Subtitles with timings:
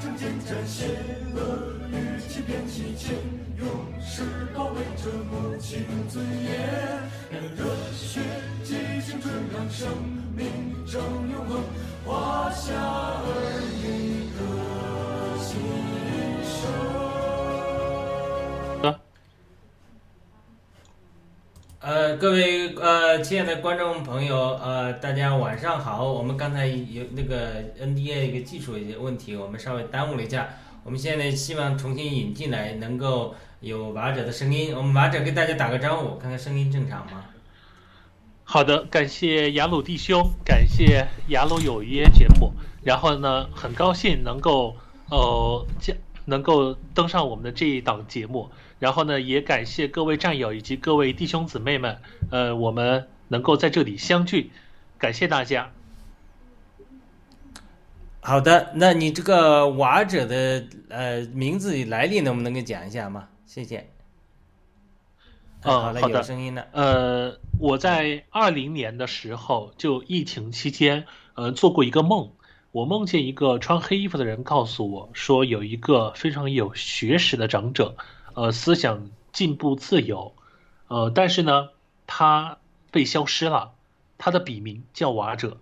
[0.00, 0.86] 铸成坚战，邪
[1.34, 3.12] 恶与欺骗齐肩，
[3.58, 3.68] 勇
[4.00, 4.22] 士
[4.54, 6.50] 保卫着母亲尊严。
[7.30, 8.20] 让热血
[8.64, 9.86] 激青春，让生
[10.34, 10.46] 命
[10.86, 11.62] 正永恒，
[12.06, 14.19] 华夏儿女
[22.20, 26.04] 各位呃，亲爱的观众朋友，呃，大家晚上好。
[26.04, 30.50] 我们刚才有那个 NDA 一个技术一些问题，我们稍微耽误了一下。
[30.84, 34.76] 我们现在希望重新引进来，能够有瓦者的声音。
[34.76, 37.24] 我们瓦者给大家打个招呼，看看声音正常吗？
[38.44, 42.52] 好的，感谢雅鲁弟兄，感谢雅鲁有约节目。
[42.82, 44.76] 然后呢，很高兴能够
[45.08, 45.94] 呃加
[46.26, 48.50] 能够登上我们的这一档节目。
[48.80, 51.98] 然后呢，也感谢各位战友以及各位弟兄姊妹们，
[52.32, 54.50] 呃，我们能够在这里相聚，
[54.98, 55.70] 感谢大家。
[58.20, 63.28] 好的，那你这个瓦者的呃名字来历能不能给讲一下吗？
[63.46, 63.86] 谢谢。
[65.62, 66.66] 嗯好的有声音了。
[66.72, 71.04] 呃，我在二零年的时候，就疫情期间，
[71.34, 72.30] 呃，做过一个梦。
[72.72, 77.96] 我梦见一个穿黑衣服的人告诉我说，有一个非常有学识的长者，
[78.40, 80.34] 呃，思想进步自由，
[80.88, 81.68] 呃，但是呢，
[82.06, 82.56] 他
[82.90, 83.74] 被消失了，
[84.16, 85.58] 他的笔名叫瓦者。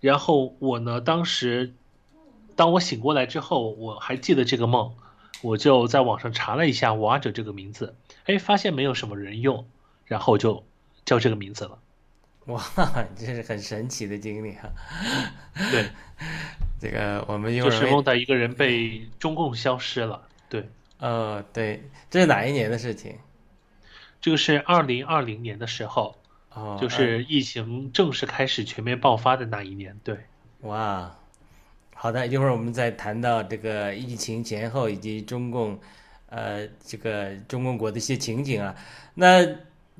[0.00, 1.72] 然后我呢，当时
[2.56, 4.92] 当我醒过来之后，我还记得这个梦，
[5.40, 7.94] 我就在网上查了一下瓦者这个名字，
[8.24, 9.68] 哎，发现没有什么人用，
[10.04, 10.64] 然后就
[11.04, 11.78] 叫这个名字了。
[12.50, 12.60] 哇，
[13.16, 14.68] 这是很神奇的经历哈。
[15.70, 15.90] 对，
[16.80, 20.26] 这个我们一会就是梦到一个人被中共消失了。
[20.48, 20.68] 对，
[21.00, 23.16] 哦，对，这是哪一年的事情？
[24.20, 26.18] 这个是二零二零年的时候，
[26.52, 29.98] 哦，就是疫情正式开始全面爆发的那一年。
[30.04, 30.14] 对，
[30.60, 31.16] 哇，
[31.94, 35.78] 好的，一会儿我们再谈到这个疫情前后以及中共，
[36.28, 38.74] 呃，这个中共国的一些情景啊。
[39.14, 39.46] 那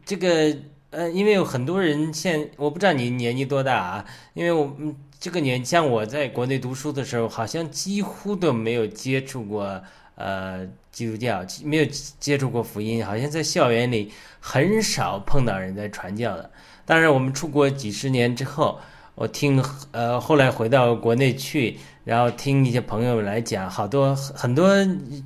[0.04, 0.54] 这个
[0.90, 4.04] 呃，因为有很多人现，我不知道你年纪多大啊，
[4.34, 9.82] 因为我们这个年，像我在国内读书的时候，好像几乎都没有接触过
[10.16, 11.84] 呃基督教，没有
[12.19, 16.50] 接触过福音，好像在校园里很少碰到人在传教的。
[16.84, 18.78] 当然，我们出国几十年之后。
[19.16, 24.75] 我听呃，后来回到国内去，然后听一些朋友们来讲，好多很多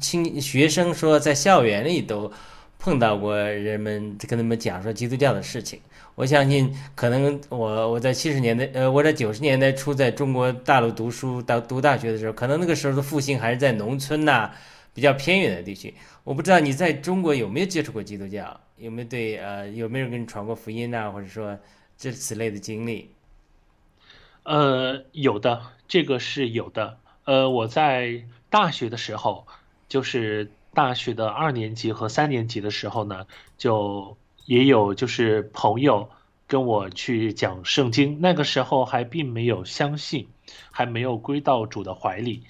[0.01, 2.33] 青学生说，在校园里都
[2.77, 5.79] 碰到过人们跟他们讲说基督教的事情。
[6.17, 14.51] 我相信，可能我我在七十年代，呃，我在九十年代初在中国大陆读书到读大学的时候，可能那个时候的复兴还是在农村呐、
[14.95, 15.93] 比较偏远的地区。
[16.23, 21.59] 我不知道你在中国有没有接触过基督教，有没有对呃有没有人给你传过福音呐、或者说
[21.99, 23.11] 这此类的经历？
[24.45, 26.99] 呃，有的，这个是有的。
[27.25, 29.47] 呃，我在大学的时候，
[29.89, 33.27] 就是大学的二年级和三年级的时候呢，
[33.57, 36.11] 就也有就是朋友
[36.47, 40.29] 跟我去讲圣经，那个时候还并没有相信，
[40.71, 42.43] 还没有归到主的怀里，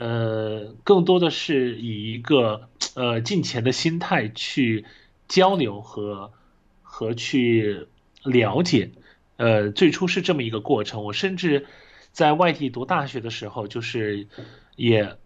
[0.00, 4.86] 呃，更多的是以一个呃敬虔的心态去
[5.28, 6.32] 交流和
[6.80, 7.86] 和去
[8.24, 8.92] 了解。
[9.36, 11.04] 呃，最初是这么一个过程。
[11.04, 11.66] 我甚至
[12.12, 14.26] 在外地读大学的时候，就是
[14.74, 15.16] 也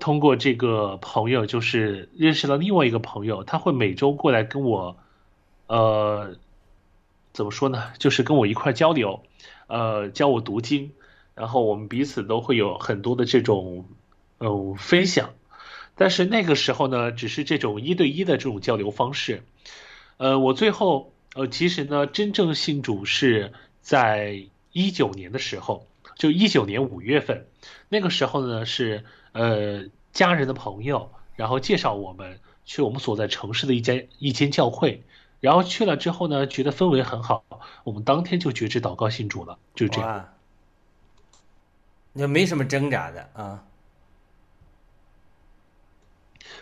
[0.00, 4.96] 通过这个朋友，就是认识了另外一个朋友，他会每周过来跟我，
[5.66, 6.36] 呃，
[7.34, 7.92] 怎么说呢？
[7.98, 9.20] 就是跟我一块交流，
[9.66, 10.92] 呃，教我读经，
[11.34, 13.84] 然后我们彼此都会有很多的这种
[14.38, 15.34] 嗯分享。
[15.94, 19.42] 但是那个时候呢，只是这种一对一的这种交流方式。
[20.16, 21.12] 呃，我最后。
[21.34, 23.52] 呃，其实呢，真正信主是
[23.82, 27.44] 在一九年的时候，就一九年五月份，
[27.90, 29.84] 那个时候呢是呃
[30.14, 35.02] 家人的朋友，然后介绍我们去我们所在城市的一间一间教会，
[35.40, 37.44] 然后去了之后呢，觉得氛围很好，
[37.84, 40.32] 我们当天就决志祷告信主了，就这样。
[42.14, 43.62] 那没什么挣扎的啊。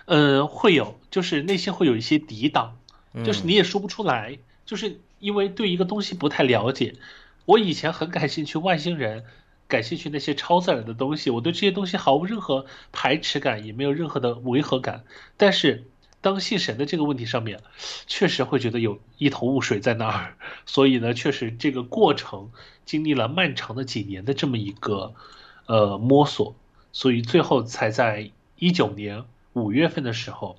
[0.07, 2.77] 嗯，会有，就是内心会有一些抵挡，
[3.25, 4.39] 就是你也说不出来。
[4.67, 6.95] 就是因为对一个东西不太了解，
[7.45, 9.25] 我以前很感兴趣外星人，
[9.69, 15.05] 感兴趣那些超自然的东西，我对这些东西毫无任何排斥感，也没有任何的违和感。
[15.37, 15.85] 但是
[16.23, 17.61] 当信神的这个问题上面，
[18.07, 20.39] 确实会觉得有一头雾水在那儿。
[20.65, 22.51] 所以呢，确实这个过程
[22.87, 25.13] 经历了漫长的几年的这么一个
[25.67, 26.57] 呃摸索，
[26.93, 29.25] 所以最后才在一九年
[29.55, 30.57] 五月份的时候，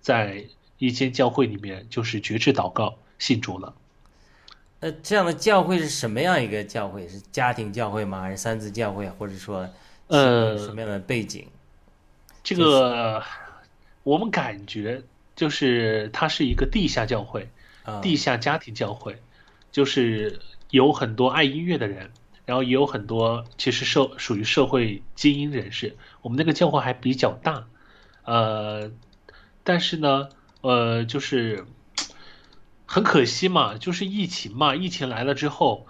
[0.00, 0.44] 在
[0.78, 2.96] 一间教会里面就是绝志祷告。
[3.18, 3.72] 信主了，
[4.80, 7.06] 呃，这样的教会是什么样一个教会？
[7.08, 8.20] 是家庭教会吗？
[8.20, 9.08] 还是三字教会？
[9.10, 9.70] 或者说，
[10.08, 11.46] 呃，什么样的背景？
[12.42, 13.22] 这个
[14.02, 15.00] 我们感觉
[15.36, 17.48] 就是它是一个地下教会，
[18.02, 19.22] 地下家庭教会，
[19.70, 20.40] 就是
[20.70, 22.10] 有很多爱音乐的人，
[22.44, 25.96] 然后也有很多其实社属于社会精英人士。
[26.22, 27.68] 我们那个教会还比较大，
[28.24, 28.90] 呃，
[29.64, 30.28] 但是呢，
[30.60, 31.66] 呃，就是。
[32.84, 35.86] 很可惜嘛，就是疫情嘛，疫情来了之后，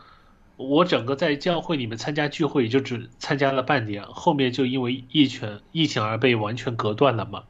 [0.57, 7.43] 我整个在教会里面参加聚会也就只参加了半年，后面就因为疫情疫情而被完全隔断了嘛。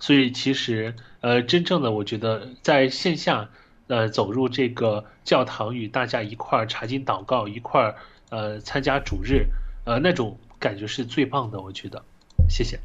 [0.00, 3.50] 所以其实呃，真正的我觉得在线下
[3.86, 7.96] 呃走入这个教堂与大家一块儿查经祷告，一块儿
[8.30, 9.46] 呃参加主日，
[9.84, 12.02] 呃那种感觉是最棒的，我觉得。
[12.48, 12.80] 谢谢。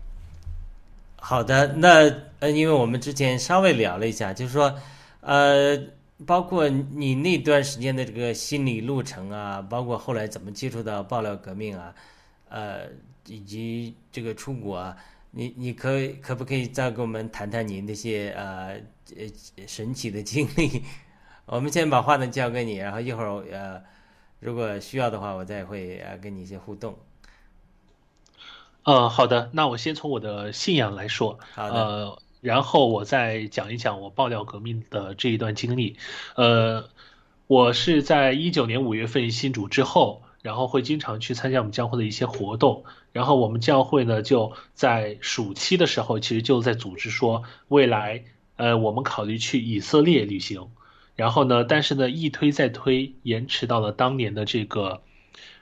[1.25, 4.73] 好的，那呃，因为我们之前稍微聊了一下，就是说
[5.21, 5.79] 呃。
[6.25, 11.93] 包括你那段时间的这个心理路程啊，包括后来怎么接触到爆料革命啊，
[12.47, 12.85] 呃，
[13.27, 14.95] 以及这个出国啊，
[15.31, 15.89] 你你可
[16.21, 18.79] 可不可以再跟我们谈谈你那些呃
[19.17, 19.27] 呃
[19.67, 20.81] 神奇的经历？
[21.45, 23.81] 我们先把话筒交给你，然后一会儿呃，
[24.39, 26.95] 如果需要的话，我再会呃跟你一些互动。
[28.83, 32.19] 呃，好的，那我先从我的信仰来说，好的。
[32.41, 35.95] 然后我再讲一讲我爆料革命的这一段经历。
[36.35, 36.89] 呃，
[37.47, 42.83] 我是在一九年五月份新主之后，然后会经常去参加我们教会的一些活动。
[43.13, 48.25] 然后我们教会呢就在暑期的时候，其实就在组织说未来，
[48.57, 50.67] 呃，我们考虑去以色列旅行。
[51.15, 55.01] 然后呢，但是呢一推再推，延迟到了当年的这个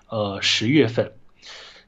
[0.09, 1.11] 呃十月份。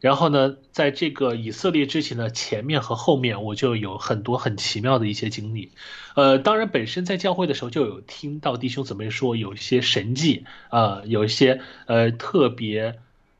[0.04, 5.72] 然后呢，在这个以色列之前的，前面和后面我就有很多很奇妙的一些经历，
[6.16, 13.00] 呃，当然本身在教会的时候就有听到弟兄姊妹说有一些神迹啊，有一些呃特别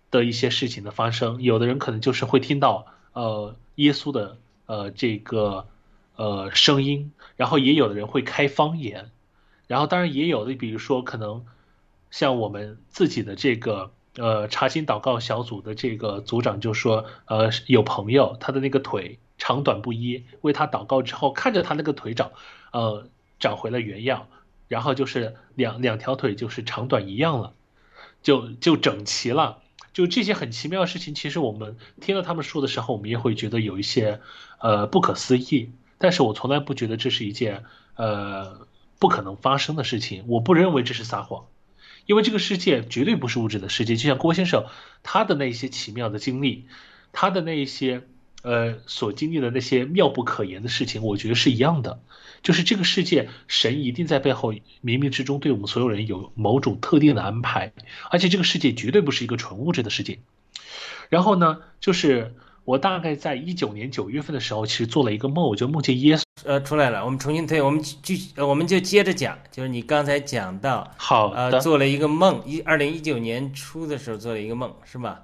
[0.10, 5.68] 的一些事情的发生，有的人可能就是会听到呃耶稣的呃这个
[6.16, 9.12] 呃声音，然后也有的人会开方言，
[9.68, 11.44] 然后当然也有的，比如说可能
[12.10, 13.92] 像我们自己的这个。
[14.16, 22.32] 呃，查经祷告小组的这个组长就说，呃，有朋友他的那个腿长短不一，为他祷告之后，看着他那个腿长，
[22.72, 23.08] 呃，
[23.40, 24.28] 长回了原样，
[24.68, 27.54] 然后就是两两条腿就是长短一样了，
[28.22, 29.58] 就就整齐了，
[29.94, 34.22] 就这些很奇妙的事情，其实我们听到他们说的时候，我们也会觉得有一些
[34.60, 37.64] 呃不可思议，但是我从来不觉得这是一件
[37.96, 38.68] 呃
[39.00, 41.46] 不可能发生的事情，我不认为这是撒谎。
[42.06, 44.66] 因为这个世界绝对不是物质的世界，就像郭先生
[45.04, 46.66] 他的那些奇妙的经历，
[47.12, 48.04] 他的那一些
[48.42, 52.00] 呃所经历的那些妙不可言的事情，我觉得是一样的。
[52.42, 57.74] 就是这个世界，神一定在背后冥冥之中对我们所有人有某种特定的安排，
[58.10, 60.20] 而且这个世界绝对不是一个纯物质的世界。
[61.10, 62.36] 然后呢，就是。
[62.66, 67.04] 我大概在一九年九月份的时候，其实做了一个梦，我就梦见耶稣呃出来了。
[67.04, 75.24] 我们重新推，我们继呃我们就接着讲，就是你刚才讲到，好呃做了一个梦，一二零一九年初的时候做了一个梦，是吧？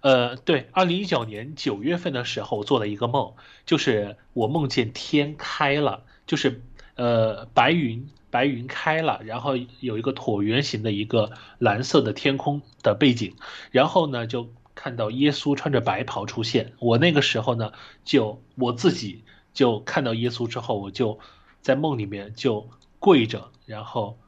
[0.00, 3.32] 呃，对，二零一九年九月份的时候做了一个梦，
[3.66, 6.62] 就是我梦见天开了，就是。
[6.96, 13.36] 呃白云白云开了，然后有一个椭圆形的一个蓝色的天空的背景，
[13.70, 16.72] 然后呢就看到耶稣穿着白袍出现。
[16.78, 17.72] 我那个时候呢
[18.04, 21.18] 就我自己就看到耶稣之后，我就
[21.60, 24.18] 在梦里面就跪着，然后。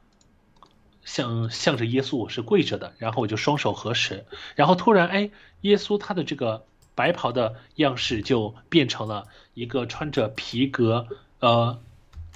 [1.05, 11.07] 向向着耶稣，我是跪着的，然后我就双手合十，然后突然，哎，耶稣他的这个白袍的样式就变成了一个穿着皮革，
[11.41, 11.77] 呃，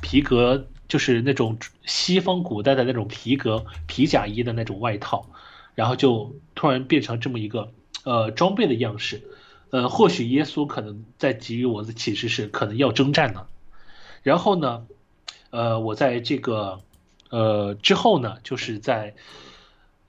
[0.02, 5.30] 皮革就是那种西方古代的那种皮革皮甲衣的那种外套，
[5.74, 7.72] 然后就突然变成这么一个
[8.08, 9.22] 呃装备的样式，
[9.70, 13.48] 呃，或许耶稣可能在给予我的启示是可能要征战呢，
[14.24, 14.88] 然后呢，
[15.50, 16.80] 呃，我在这个。
[17.30, 19.14] 呃，之后呢，就是在，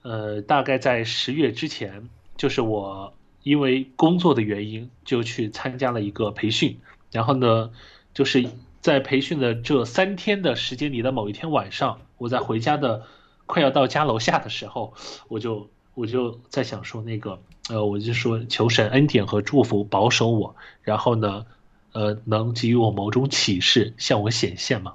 [0.02, 3.12] 呃，大概在十月之前，就是我
[3.42, 6.78] 因为工作的原因，就去参加了一个培训。
[7.10, 7.72] 然后呢，
[8.14, 8.48] 就是
[8.80, 13.02] 在培训的这三天的时间里的某一天晚上，我在回家的
[13.46, 14.94] 快要到家楼下的时候，
[15.26, 21.46] 我就我就在想说那个，呃，我就说求神恩典和祝福保守我，然后呢，
[21.92, 24.94] 呃，能给予我某种启示，向我显现嘛。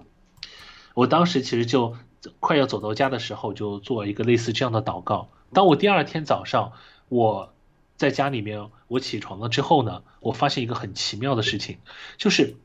[0.93, 1.95] 我当时其实就。
[2.39, 5.27] 快要走到家的时候，就做一个类似这样的祷告。
[5.51, 6.71] 当我第二天早上
[7.09, 7.53] 我
[7.97, 11.79] 在家里面，我起床了之后呢，我发现一个很奇妙的事情，
[12.15, 12.55] 就是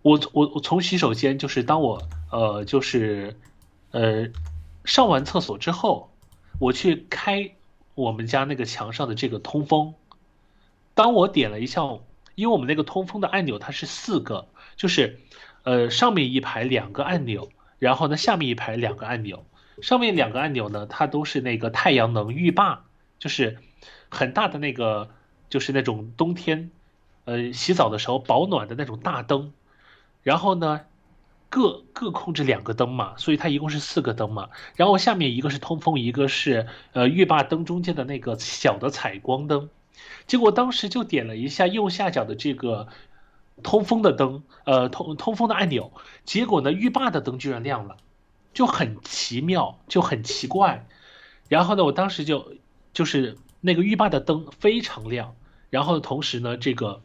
[0.00, 3.38] 我我我从洗手间，就是当我呃就是
[3.90, 4.28] 呃
[4.86, 6.10] 上完厕所之后，
[6.58, 7.50] 我去开
[8.00, 9.94] 我们家那个墙上的这个通风。
[10.94, 11.82] 当我点了一下，
[12.34, 15.20] 因为我们那个通风的按钮它是四个，就是
[15.62, 17.48] 呃上面一排两个按钮。
[17.78, 19.46] 然后呢，下面一排两个按钮，
[19.80, 22.84] 上面两个按钮呢，它都是那个太阳能浴霸，
[23.18, 23.56] 就是
[24.10, 25.08] 很大的那个，
[25.48, 26.70] 就是那种冬天，
[27.24, 29.54] 呃，洗澡的时候保暖的那种大灯。
[30.22, 30.82] 然后呢，
[31.50, 34.48] 各各控制两个灯嘛，所以它一共是四个灯嘛。
[34.76, 39.68] 然后下面一个是通风，一个是呃浴霸灯中间的那个小的采光灯。
[40.26, 42.88] 结果当时就点了一下右下角的这个。
[43.62, 45.92] 通风的灯，呃，通通风的按钮，
[46.24, 47.98] 结果呢，浴霸的灯居然亮了，
[48.54, 50.86] 就很奇妙，就很奇怪。
[51.50, 52.54] 然后呢，我当时就
[52.94, 55.34] 就是那个浴霸的灯非常亮，
[55.68, 57.02] 然后同时呢，这个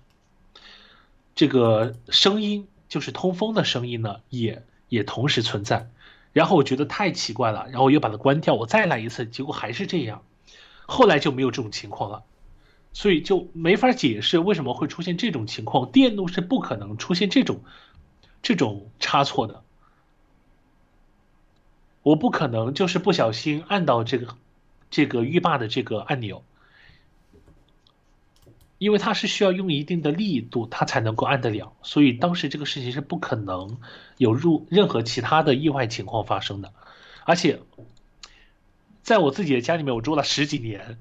[1.36, 5.90] 这个声音就是通风的声音呢，也也同时存在。
[6.32, 10.24] 然后我觉得太奇怪了，然后我又把它关掉，我再来一次，结果还是这样。
[10.86, 12.24] 后来就没有这种情况了。
[12.94, 17.60] 所以就没法解释为什么会出现这种情况，电路是不可能出现这种
[18.42, 19.62] 这种差错的。
[22.02, 24.38] 我不可能就是不小心按到这个
[24.90, 26.46] 这个浴霸的这个按钮，
[28.77, 31.74] 因为它是需要用一定的力度，它才能够按得了。
[31.84, 33.77] 所以当时这个事情是不可能
[34.17, 36.74] 有入任何其他的意外情况发生的。
[37.24, 37.60] 而且
[39.03, 40.98] 在我自己的家里面，我住了十几年。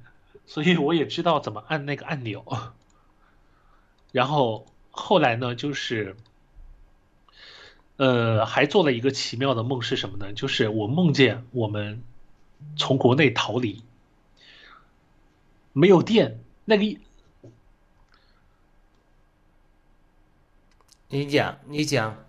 [0.47, 2.45] 所以我也知道怎么按那个按钮，
[4.13, 6.17] 然后后来呢，就是，
[7.97, 10.35] 呃，还做了一个奇妙的梦是什么呢？
[10.35, 12.03] 就是我梦见我们
[12.77, 13.83] 从国内逃离，
[15.73, 17.01] 没有电，那个，
[21.15, 22.25] 你讲，你讲。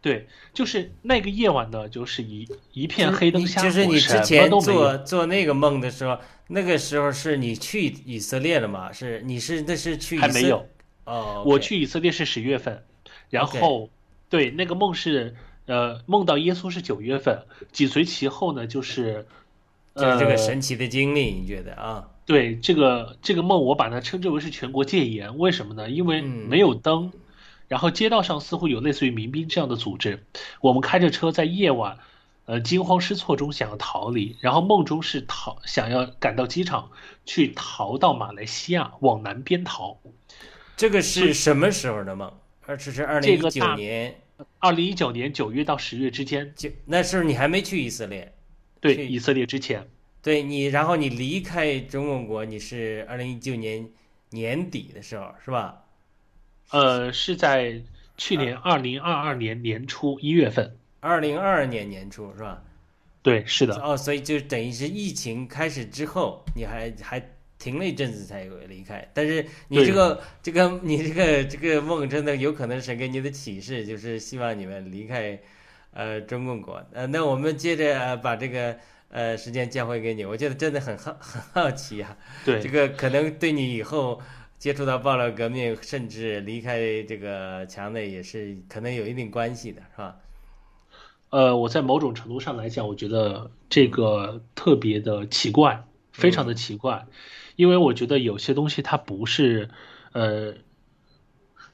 [0.00, 8.90] 对，就是那个夜晚呢，就是一一片黑灯瞎火，就是你之前做做那个梦的时候，那个时候是你去以色列了吗？
[8.92, 10.66] 是你是那是去还没有
[11.04, 12.84] 哦，我去以色列是十月份，
[13.28, 13.90] 然后
[14.30, 15.34] 对那个梦是
[15.66, 17.42] 呃梦到耶稣是九月份，
[17.72, 19.26] 紧随其后呢就是
[19.94, 22.08] 就是这个神奇的经历，你觉得啊？
[22.24, 25.90] 对这个这个梦，我把它称之为是全国戒严，为什么呢？
[25.90, 27.12] 因为没有灯。
[27.68, 30.24] 然后街道上似乎有类似于民兵这样的组织，
[30.60, 31.98] 我们开着车在夜晚，
[32.44, 36.90] 呃惊慌失措中想要逃离，然后梦中是逃想要赶到机场
[37.24, 39.98] 去逃到马来西亚往南边逃。
[40.76, 42.32] 这个是什么时候的梦？
[42.66, 44.20] 而这是二零一九年，
[44.58, 46.52] 二零一九年九月到十月之间。
[46.56, 48.34] 就那时候你还没去以色列？
[48.80, 49.88] 对，以色列之前。
[50.20, 53.88] 对你，然后你离开中共国，你是二零一九年
[54.30, 55.85] 年底的时候，是吧？
[56.70, 57.80] 呃，是在
[58.16, 62.62] 去年二零二二年年初一月份，二零二二年年初是吧？
[63.22, 63.74] 对，是的。
[63.80, 67.22] 哦，所以就等于是疫情开始之后，你还还
[67.58, 69.08] 停了一阵子才离开。
[69.14, 75.38] 但是你这个这个你这个这个梦真的有可能是给你的启示，就是希望你们离开
[75.92, 76.84] 呃中共国。
[76.92, 78.76] 呃，那我们接着把这个
[79.10, 82.16] 呃时间交回给你，我觉得真的很好很好奇啊。
[82.44, 84.20] 对，这个可能对你以后。
[84.58, 90.16] 接触到爆料革命，甚至离开这个墙内，也是可能有一定关系的，是吧？
[91.28, 97.06] 呃，我在某种程度上来讲，我觉得这个特别的奇怪，非常的奇怪，
[97.54, 99.68] 因为我觉得有些东西它不是，
[100.12, 100.54] 呃，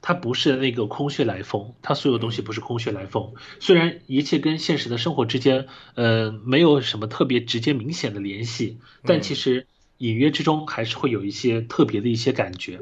[0.01, 3.35] 它不是那个空穴来风，它所有东西不是空穴来风。
[3.61, 9.69] 虽然一切跟现实的生活之间，呃，没有什么特别直接明显的联系，但其实。
[10.03, 12.81] 隐约之中还是会有一些特别的一些感觉，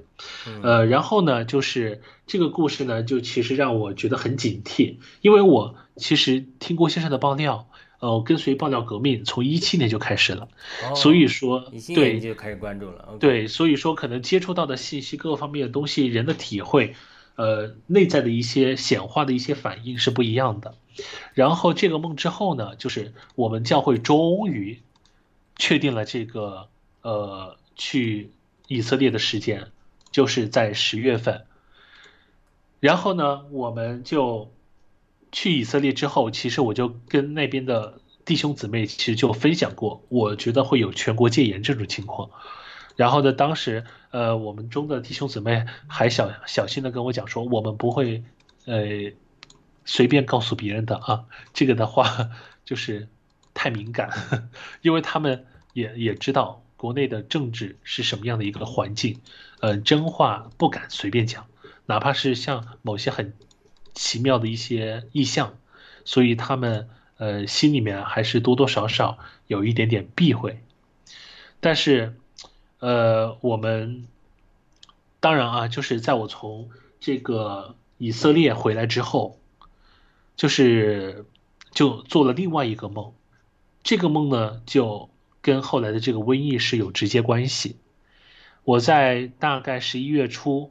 [0.63, 10.49] 呃，然后呢，就是这个故事呢，就其实让我觉得很警惕，因为我其实听郭先生的爆料，呃，跟随爆料革命从一七年就开始了，
[10.97, 16.95] 所以说对就开始关注了，对，所以说可能接触到的信息各个方面的东西，人的体会，
[17.37, 20.75] 呃，内在的一些显化的一些反应是不一样的。
[21.35, 24.81] 然后这个梦之后呢，就是我们教会终于
[25.57, 26.69] 确定了这个。
[27.03, 28.33] 呃，去
[28.67, 29.73] 以色列的时间
[30.11, 31.47] 就是在十月份。
[32.81, 34.53] 然后呢，我们就
[35.33, 42.31] 去以色列之后，其实我就跟那边的弟兄姊妹其实就分享过，我觉得会有全国戒严这种情况。
[42.97, 48.25] 然后呢，当时呃，我们中的弟兄姊妹还小小心的跟我讲说，我们不会
[48.65, 49.13] 呃
[49.85, 52.31] 随便告诉别人的啊，这个的话
[52.65, 53.09] 就是
[53.55, 54.11] 太敏感，
[54.83, 56.63] 因为他们也也知道。
[56.81, 59.21] 国内的政治是什么样的一个环境？
[59.61, 61.47] 呃，真话不敢随便讲，
[61.85, 63.35] 哪怕是像某些很
[63.93, 65.59] 奇妙的一些意象，
[66.07, 70.65] 所以他们呃心里面还是多多少少有一点点避讳。
[71.61, 72.17] 但是，
[72.79, 74.09] 呃，我们
[75.21, 79.39] 当然啊，就是在我从这个以色列回来之后，
[80.35, 81.27] 就是
[81.73, 83.13] 就做了另外一个梦，
[83.83, 85.10] 这个梦呢就。
[85.43, 87.77] 跟后来的这个瘟疫是有直接关系。
[88.65, 90.71] 我在大概十一月初，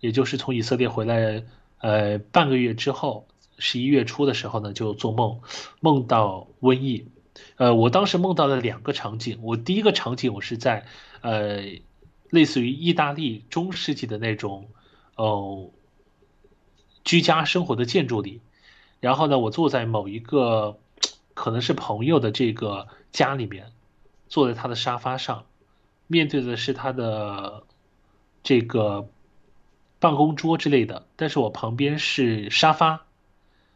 [0.00, 1.42] 也就是从以色列回来，
[1.78, 3.26] 呃，半个月之后，
[3.58, 5.40] 十一月初的时候呢，就做梦，
[5.80, 7.08] 梦到瘟疫。
[7.56, 9.40] 呃，我当时梦到了两个场景。
[9.42, 10.86] 我第一个场景，我是在
[11.20, 11.64] 呃，
[12.30, 14.68] 类似于意大利中世纪的那种
[15.16, 15.70] 哦，
[17.04, 18.40] 居家生活的建筑里。
[19.00, 20.78] 然后呢，我坐在某一个
[21.34, 23.72] 可能是朋友的这个家里面。
[24.28, 25.46] 坐在他的沙发上，
[26.08, 27.64] 面对的是他的
[28.42, 29.08] 这个
[29.98, 33.06] 办公桌之类的，但是我旁边是沙发，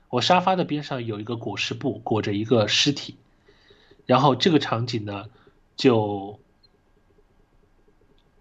[0.09, 3.17] 我沙发的边上有一个裹尸布裹着一个尸体，
[4.07, 5.27] 然后这个场景呢，
[5.77, 6.41] 就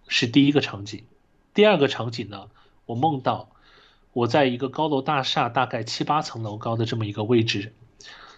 [0.07, 1.03] 是第一个场景，
[1.53, 2.49] 第二个场景呢，
[2.85, 3.49] 我梦到
[4.13, 7.73] 我在一个高楼大厦大概七八层楼高的这么一个位置，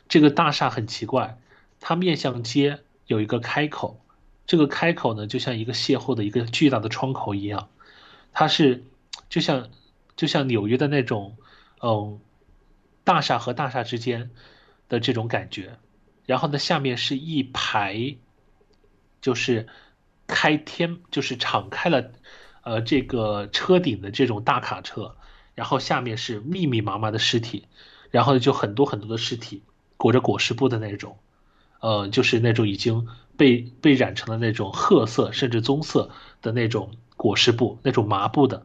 [0.09, 1.39] 这个大厦很奇怪，
[1.79, 2.81] 它面向街。
[3.11, 3.99] 有一个开口，
[4.47, 7.67] 这个开口呢，就像一个邂逅的一个巨大的窗口一样，
[8.31, 8.85] 它是
[9.27, 9.69] 就像
[10.15, 11.35] 就像纽约的那种，
[11.81, 12.21] 嗯，
[13.03, 14.31] 大厦和大厦之间
[14.87, 15.77] 的这种感觉。
[16.25, 18.15] 然后呢，下面是一排，
[19.19, 19.67] 就是
[20.25, 22.13] 开天，就是敞开了，
[22.63, 25.17] 呃，这个车顶的这种大卡车，
[25.53, 27.67] 然后下面是密密麻麻的尸体，
[28.09, 29.63] 然后就很多很多的尸体
[29.97, 31.17] 裹着裹尸布的那种。
[31.81, 36.11] 呃，就是那种已经被被染成了那种褐色甚至棕色
[36.43, 38.63] 的那种裹尸布，那种麻布的，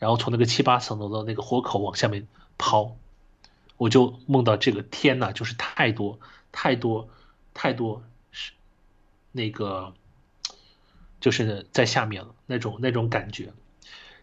[0.00, 2.26] 然后从那个七八层楼的那个豁口往下面
[2.58, 2.96] 抛，
[3.76, 6.18] 我就梦到这个天呐，就是太多
[6.50, 7.08] 太多
[7.54, 8.50] 太多是
[9.30, 9.94] 那个
[11.20, 13.52] 就是在下面了那种那种感觉，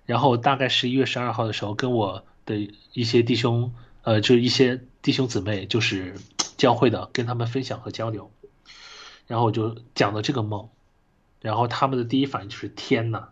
[0.06, 6.16] 然后大概十一月十二号的时候，跟我的一些弟兄，呃，就一些弟兄姊妹，就是。
[6.58, 8.32] 教会的跟他们分享和交流，
[9.28, 10.70] 然后我就讲了这个梦，
[11.42, 13.30] 然后他们的第一反应就是天呐，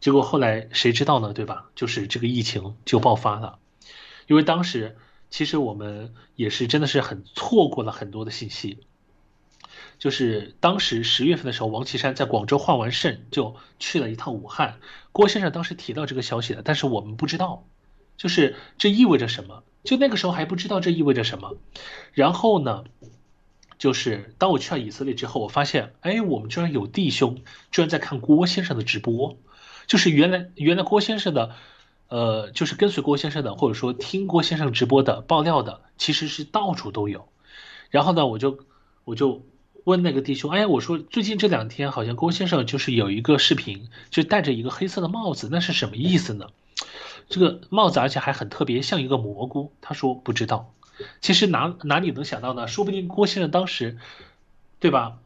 [0.00, 1.32] 结果后来谁知道呢？
[1.32, 1.70] 对吧？
[1.74, 3.58] 就是这个疫情就爆发了，
[4.26, 4.96] 因为当时
[5.30, 8.80] 其实我们也是真的是很错过了很多的信息，
[9.98, 14.80] 就是当时十月份的时候，王岐山在广州换完肾就去了一趟武汉，
[15.12, 17.64] 郭先生当时提到这个消息的，但是我们不知道，
[18.16, 19.62] 就是这意味着什么。
[19.84, 21.56] 就那个时候还不知道这意味着什么，
[22.12, 22.84] 然后呢，
[23.78, 27.40] 就是当我去了以色列之后，我发现，哎，我们居然有弟兄
[27.72, 29.36] 居然在看郭先生的直播，
[29.88, 31.56] 就是原来原来郭先生的，
[32.08, 37.28] 呃，就是跟随郭先生的，或者说听郭先生直播的爆料的，其实是到处都有。
[37.90, 38.60] 然后呢，我就
[39.04, 39.44] 我就
[39.82, 46.46] 问那个弟兄，哎，我说最近这两天好像郭先生就是有一个视频，就戴着一个黑色的帽子，那是什么意思呢？
[47.28, 49.72] 这个帽子，而且还很特别，像一个蘑菇。
[49.80, 50.72] 他说不知道，
[51.20, 52.68] 其实哪哪里能想到呢？
[52.68, 53.98] 说不定郭先生当时，
[54.80, 55.18] 对吧？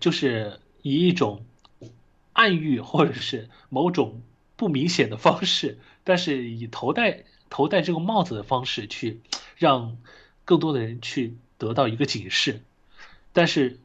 [0.00, 1.44] 就是以一种
[2.32, 4.20] 暗喻或者是某种
[4.56, 9.20] 不明显的方式，但是以头戴头戴这个帽子的方式去
[9.56, 9.96] 让
[10.44, 12.62] 更多的人去得到一个警示。
[13.32, 13.78] 但是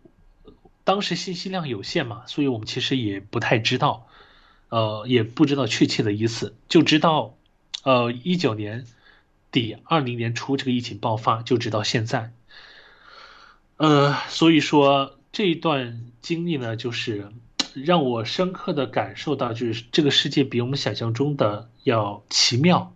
[0.83, 4.07] 当时信息量有限嘛，所以我们其实也不太知道，
[4.71, 7.35] 呃，也不知道确切的意思，就知道，
[7.83, 8.85] 呃，一九年
[9.51, 12.31] 底、二零年初这个疫情爆发，就直到现在。
[13.75, 17.33] 呃，所以说这一段经历呢，就是
[17.75, 22.95] 让我深刻的感受到，就是这个世界比我们想象中的要奇妙，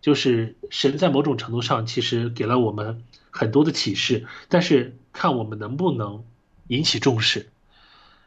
[0.00, 6.24] 就是神在某种程度上其实给了我们很多的启示，但是看我们能不能
[6.66, 7.50] 引起重视。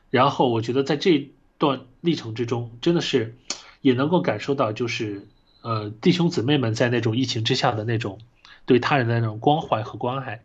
[0.09, 3.37] 然后我觉得在这段历程之中，真的是
[3.81, 5.27] 也能够感受到，就是
[5.61, 8.19] 呃弟兄姊妹们在那种疫情之下的那种
[8.65, 10.43] 对他人的那种关怀和关爱。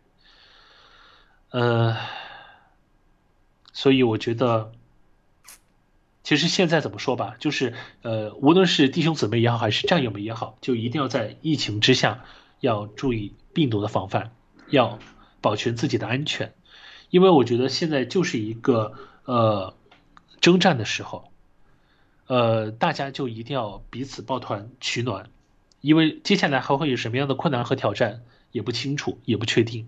[1.51, 1.95] 呃，
[3.73, 4.71] 所以我觉得，
[6.23, 12.25] 其实现在怎么说吧，就是呃，无论是弟兄姊妹也好，还是战友们也好，就一定要在疫情之下
[12.59, 14.31] 要注意病毒的防范，
[14.69, 14.97] 要
[15.41, 16.55] 保全自己的安全，
[17.11, 18.93] 因为我觉得现在就是一个
[19.25, 19.75] 呃
[20.43, 21.31] 征战的时候，
[22.27, 25.29] 呃，大家就一定要彼此抱团取暖，
[25.79, 29.87] 因为接下来还会有什么样的困难和挑战也不清楚，也不确定。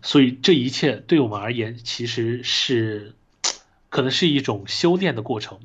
[0.00, 3.16] 所以这一切对我们而言，其实是
[3.88, 5.58] 可能是一种修炼的过程。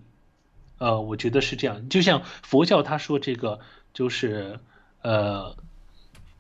[0.79, 1.87] 呃，我觉得是这样。
[1.87, 3.59] 就像佛教他说这个，
[3.93, 4.59] 就是
[5.03, 5.55] 呃，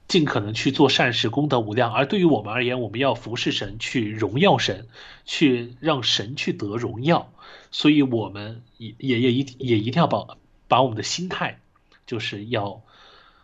[0.07, 1.93] 尽可能去做善事，功德无量。
[1.93, 4.87] 而对于我们而言，我们要服侍神，去荣耀神，
[5.25, 7.31] 去让神去得荣耀。
[7.71, 11.59] 所以我们也也也一也一定要把把我们的心态，
[12.05, 12.81] 就是要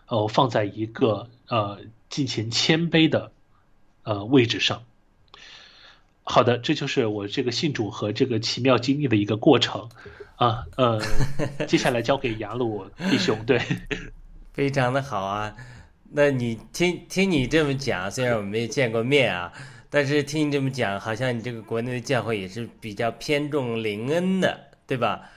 [0.08, 3.32] 呃放在一个呃尽情谦卑的。
[4.06, 4.84] 呃，位置上，
[6.24, 9.88] 好的，这就是我这个信主和这个奇妙经历的一个过程
[10.36, 10.66] 啊。
[10.76, 11.00] 呃，
[11.70, 13.62] 接下来交给雅鲁弟兄，对，
[14.52, 15.56] 非常的好啊。
[16.14, 19.52] 那你听听你这么讲，虽然我们没有见过面啊，
[19.90, 25.30] 但是听你这么讲，好像你这个国内的教会也是比较偏重灵恩的，对吧？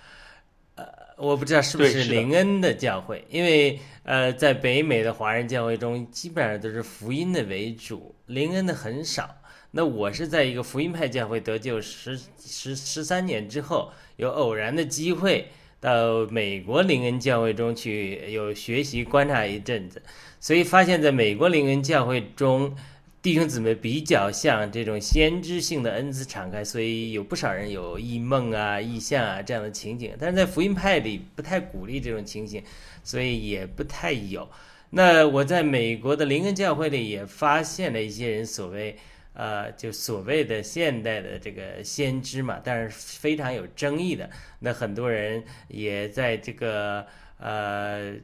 [0.75, 0.85] 呃，
[1.17, 3.79] 我不知道是不是灵恩的教会，因为。
[4.09, 9.29] 呃，在北美的华人教会中，基本上都是福音的为主，灵恩的很少。
[9.73, 15.49] 那我是在一个福音派教会得救十十十三年之后，有偶然的机会
[15.87, 20.03] 到美国灵恩教会中去，有学习观察一阵子，
[20.41, 22.75] 所以发现，在美国灵恩教会中。
[23.23, 30.13] 弟兄姊妹比较像这种先知性的恩赐敞开，所以有不少人有异梦啊、异象啊这样的情景。
[30.17, 32.63] 但是在福音派里不太鼓励这种情形，
[33.03, 34.49] 所以也不太有。
[34.91, 38.97] 那我在美国的灵恩教会里也发现了一些人所谓，
[39.37, 44.29] 呃，就所谓的现代的这个先知嘛，但是非常有争议的。
[44.61, 47.07] 那很多人也在这个
[47.39, 48.15] 呃。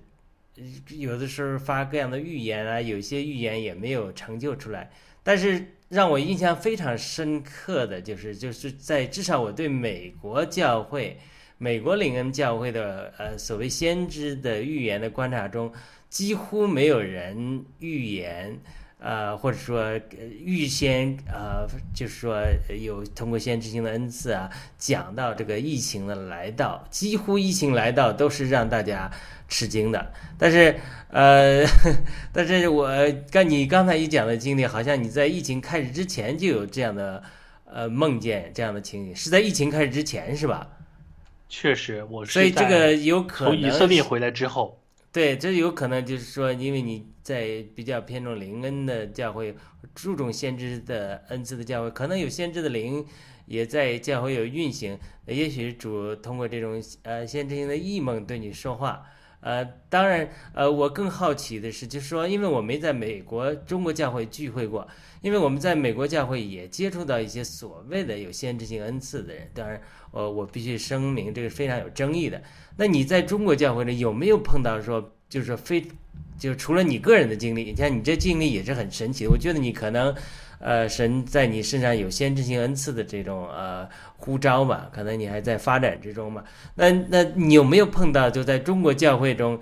[0.90, 4.90] 有的时候发各样的预言啊，有些预言也没有成就出来。
[5.22, 11.18] 但是让我印象非常深刻的就是，就是在至少我对美国教会、
[11.56, 15.72] 美国灵恩教会的呃所谓先知的预言的观察中，
[16.10, 18.60] 几乎没有人预言。
[19.04, 19.98] 呃，或者说
[20.38, 22.40] 预先呃，就是说
[22.80, 29.10] 有通过先知性的恩赐啊，讲到这个疫情的来到，几乎疫情来到都是让大家
[29.48, 30.12] 吃惊的。
[30.38, 30.76] 但是
[31.08, 31.64] 呃，
[32.32, 32.88] 但是我
[33.30, 37.20] 跟你刚才一讲的经历，好像你在疫情开始之前就有这样的
[37.64, 40.68] 呃梦见这样的情景，是在疫情开始之前是吧？
[41.48, 44.78] 确实，我所以这个有可能从以色列回来之后。
[45.12, 49.54] 对，这有可能就是说，因为你在比较偏重灵恩的教会，
[49.94, 53.04] 注重先知的恩赐的教会，可能有先知的灵
[53.44, 54.98] 也在教会有运行。
[55.26, 59.04] 也许主通过这种呃先知性的异梦对你说话。
[59.42, 64.86] 呃，当然，呃，我更好奇的是，就是说，因为我没在美国中国教会聚会过，
[65.20, 69.50] 因为我们在美国教会也接触到一些所谓的有先知性恩赐的人。
[69.52, 69.80] 当然，
[70.12, 72.40] 呃，我必须声明，这个非常有争议的。
[72.76, 75.84] 那你在中国教会里有没有碰到说，就是说非，
[76.38, 79.26] 就除了你个人的经历，你看你这经历也是很神奇。
[79.26, 80.14] 我觉得你可能，
[80.62, 86.44] 呃，神在你身上有先知性恩赐的这种呃呼召嘛，可能你还在发展之中嘛。
[86.76, 89.60] 那那你有没有碰到就在中国教会中，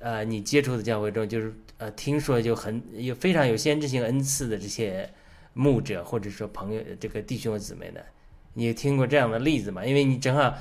[0.00, 5.08] 呃，你接触的教会中，就是呃，听说就很有非常有先知性恩赐的这些
[5.54, 8.00] 牧者或者说朋友这个弟兄姊妹呢？
[8.54, 9.84] 你听过这样的例子吗？
[9.86, 10.54] 因为你正好。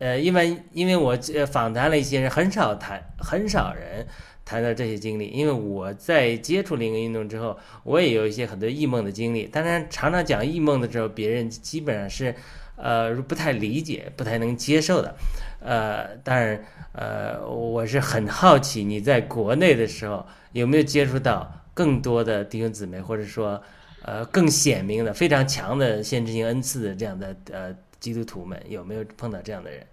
[0.00, 1.18] 呃，因为因为我
[1.50, 4.06] 访谈了一些人，很少谈，很少人
[4.48, 5.26] 谈到这些经历。
[5.26, 9.44] 因为我在接触灵恩运动之后，我也有一些很多异梦的经历。
[9.44, 12.34] 当然，常常讲异梦的时候，别人基本上是
[12.76, 15.14] 呃不太理解、不太能接受的。
[15.60, 23.62] 呃，当然，呃，我是很好奇你在国内的时候有没有接触到更多的弟兄姊妹，或者说
[24.02, 29.84] 呃更显明的、非常强的限制性恩赐的这样的呃基督徒们，有没有碰到这样的人？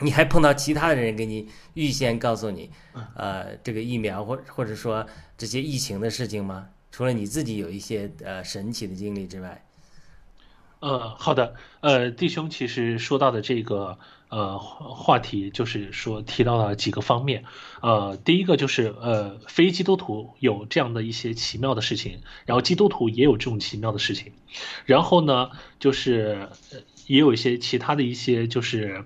[0.00, 2.70] 你还碰到其他的人给你预先告诉你，
[3.14, 5.06] 呃，这个疫苗或或者说
[5.38, 6.68] 这些疫情的事情吗？
[6.90, 9.64] 除了你自己有一些呃神奇的经历之外，
[10.80, 13.98] 呃，好的，呃，弟兄其实说到的这个
[14.30, 17.44] 呃话题，就是说提到了几个方面，
[17.80, 24.32] 呃，第一个就是呃非基督徒有这样的一些奇妙的事情，然后基督徒也有这种奇妙的事情，
[24.86, 26.48] 然后呢，就是
[27.06, 29.04] 也有一些其他的一些就是。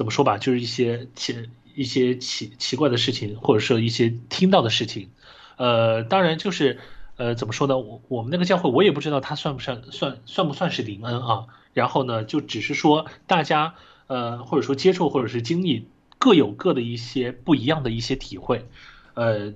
[0.00, 5.10] 怎么说吧，就是一些奇一些奇奇怪的事情，或者说一些听到的事情，
[5.58, 6.78] 呃，当然就是
[7.16, 7.76] 呃，怎么说呢？
[7.76, 11.48] 我我们那个教会，我也不知道它算不算算算不算是灵恩啊。
[11.74, 13.74] 然后呢，就只是说大家
[14.06, 15.86] 呃，或者说接触或者是经历
[16.18, 18.66] 各有各的一些不一样的一些体会，
[19.12, 19.52] 呃，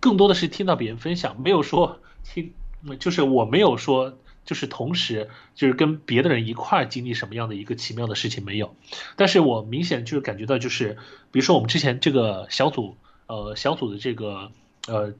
[0.00, 2.54] 更多的是听到别人分享，没有说听，
[2.98, 4.16] 就是我没有说。
[4.44, 8.74] 就是同时，就是跟别的人一块经历什么样的一个奇妙的事情没有，
[9.16, 10.98] 但是我明显就是感觉到，就是
[11.30, 14.50] 比如说我们之前这个小组，呃，小组的这个
[14.88, 15.14] 呃，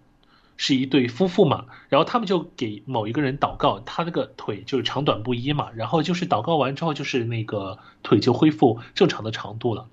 [0.57, 9.89] 是一对夫妇嘛，然后他们就给某一个人祷告，他那个腿就是长短不一嘛，然后就是祷告完之后，就是那个腿就恢复正常的长度了，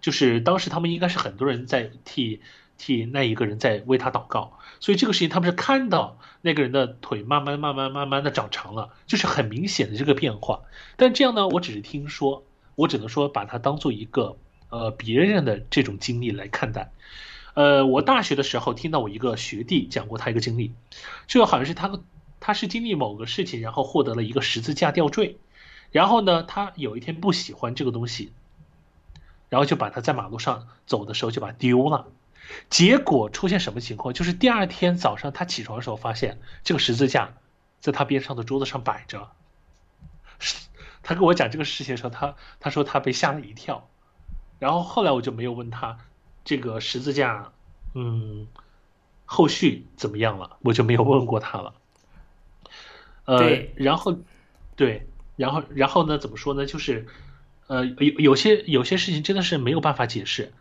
[0.00, 2.40] 就是当时他们应该是很多人在替。
[2.76, 10.60] 替那一个人在为他祷告，所以这个事情他们是看到那个人的腿慢慢慢慢慢慢的长长了，就是很明显的这个变化。
[10.96, 12.44] 但这样呢，我只是听说，
[12.74, 14.36] 我只能说把它当做一个
[14.68, 16.92] 呃别人的这种经历来看待。
[17.54, 20.74] 呃，我大学的时候听到我一个学弟讲过他一个经历，
[21.26, 21.98] 就好像是他
[22.38, 25.38] 他是经历某个事情，然后获得了一个十字架吊坠，
[25.92, 28.32] 然后呢，他有一天不喜欢这个东西，
[29.48, 32.08] 然后就把他在马路上走的时候就把它丢了。
[32.70, 34.12] 结果出现什么情况？
[34.14, 37.34] 就是第二天早上他起床的时候，发现这个十字架
[37.80, 39.30] 在他边上的桌子上摆着。
[41.02, 43.88] 他跟我讲这个事情的时候，他他说他被吓了一跳。
[44.58, 45.98] 然后后来我就没有问他
[46.44, 47.52] 这个十字架，
[47.94, 48.46] 嗯，
[49.26, 51.74] 后续怎么样了，我就没有问过他了。
[53.26, 54.18] 呃，然后
[54.76, 56.18] 对，然后然后呢？
[56.18, 56.66] 怎么说呢？
[56.66, 57.06] 就是
[57.66, 60.52] 呃，有有些有些事情真的是没有办法解释。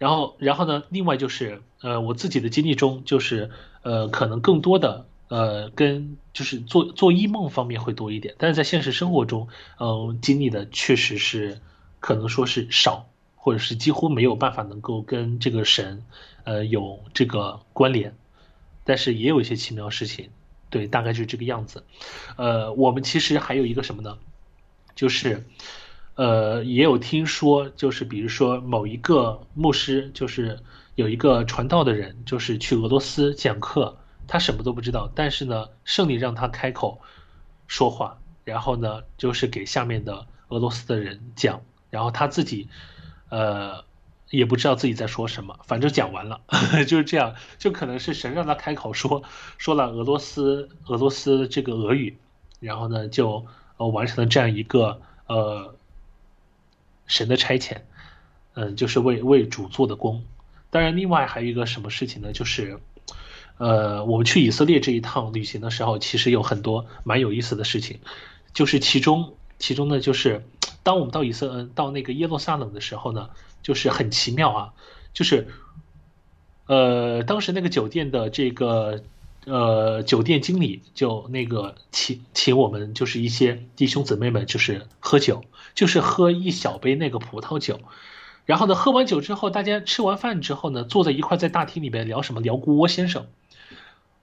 [0.00, 0.82] 然后，然后呢？
[0.88, 3.50] 另外就是，呃，我自己的经历中，就是，
[3.82, 11.60] 呃，可能更多的，呃，跟就是做做异梦方面会多一点，但是在现实生活中，嗯，经历的确实是
[12.00, 16.02] 可能说是少，或者是几乎没有办法能够跟这个神，
[16.44, 18.16] 呃，有这个关联，
[18.84, 20.30] 但是也有一些奇妙事情，
[20.70, 21.84] 对，大概就是这个样子。
[22.36, 24.16] 呃，我们其实还有一个什么呢？
[24.94, 25.44] 就是。
[26.20, 30.60] 呃，也有听说，就是比如说某一个牧师，就是
[30.94, 33.96] 有一个传道的人，就是去俄罗斯讲课，
[34.28, 37.00] 他什么都不知道，但是呢，圣灵让他开口
[37.68, 42.68] 说话，然后呢，就是给下面的俄罗斯的人讲，然后他自己，
[43.30, 43.82] 呃，
[44.28, 46.42] 也不知道自己在说什么， 反正讲完了，
[46.86, 49.22] 就是这样，就可能是神让他开口说，
[49.56, 52.18] 说了俄罗斯俄罗斯这个俄语，
[52.60, 53.46] 然后呢，就
[53.78, 55.74] 呃完成了这样一个呃。
[57.10, 57.78] 神的差遣，
[58.54, 60.22] 嗯，就是为为主做的工。
[60.70, 62.32] 当然，另外还有一个什么事情呢？
[62.32, 62.78] 就是，
[63.58, 67.98] 呃，我们去以色列这一趟旅行的时候，其实有很多蛮有意思的事情。
[68.54, 70.44] 就是其中，其中呢，就是
[70.84, 73.30] 当我们到以色到那个耶路撒冷的时候呢，
[73.62, 74.72] 就是很奇妙啊，
[75.12, 75.48] 就是，
[76.66, 79.02] 呃，当时那个酒店的这个。
[79.46, 85.42] 呃，酒店经理就那个请请我们，就是一些弟兄姊妹们，就是喝酒，
[85.74, 87.80] 就是喝一小杯那个葡萄酒。
[88.44, 92.40] 然后呢，喝完酒之后，大家吃完饭之后呢，坐在一块在大厅里边聊什么？
[92.40, 93.26] 聊郭先生。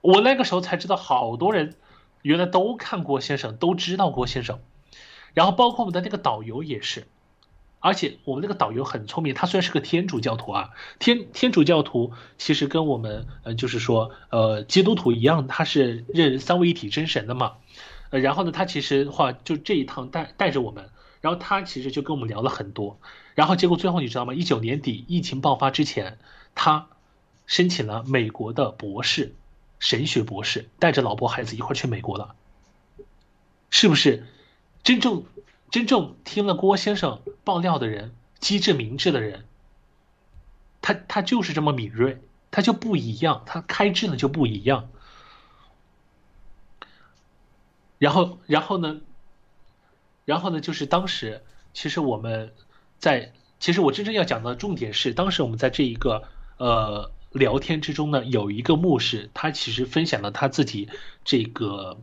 [0.02, 1.76] 我那个时候才知道，好多人
[2.22, 4.60] 原来都看郭先生，都知道郭先生。
[5.34, 7.08] 然后包括我们的那个导游也是。
[7.80, 17.54] 而且我们那个导游很聪明，他虽然是个天主教徒啊，天天主教徒其实跟我们呃就是说呃基督徒一样，他是认三位一体真神的嘛，
[18.10, 20.90] 呃然后呢他其实话就这一趟带带着我们，
[21.22, 23.00] 然后他其实就跟我们聊了很多，
[23.36, 24.34] 然后结果最后你知道吗？
[24.34, 26.18] 一九年底疫情爆发之前，
[26.56, 26.88] 他
[27.46, 29.36] 申请了美国的博士，
[29.78, 32.34] 神学博士，带着老婆孩子一块去美国了，
[33.70, 34.26] 是不是
[34.84, 35.24] 真正？
[35.70, 39.46] 真正听了郭先生爆料的人，机智明智的人，
[40.82, 44.90] 他他就是这么敏锐，他就不一样，他开智呢就不一样。
[48.00, 49.02] 然后，然后呢？
[50.24, 50.62] 然后呢？
[50.62, 52.54] 就是当时，其实我们
[53.00, 56.24] 在，其实我真正要讲的重点是，当时我们在这一个
[56.58, 60.90] 呃聊天之中呢，有一个牧师，他其实分享了他自己
[61.26, 62.00] 这个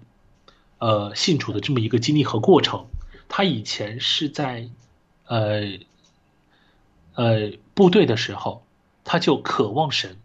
[0.79, 2.87] 呃信主的这么一个经历和过程。
[3.29, 4.69] 他以前是在
[5.27, 5.79] 呃
[7.15, 8.65] 呃部队的时候，
[9.05, 10.17] 他就渴望神，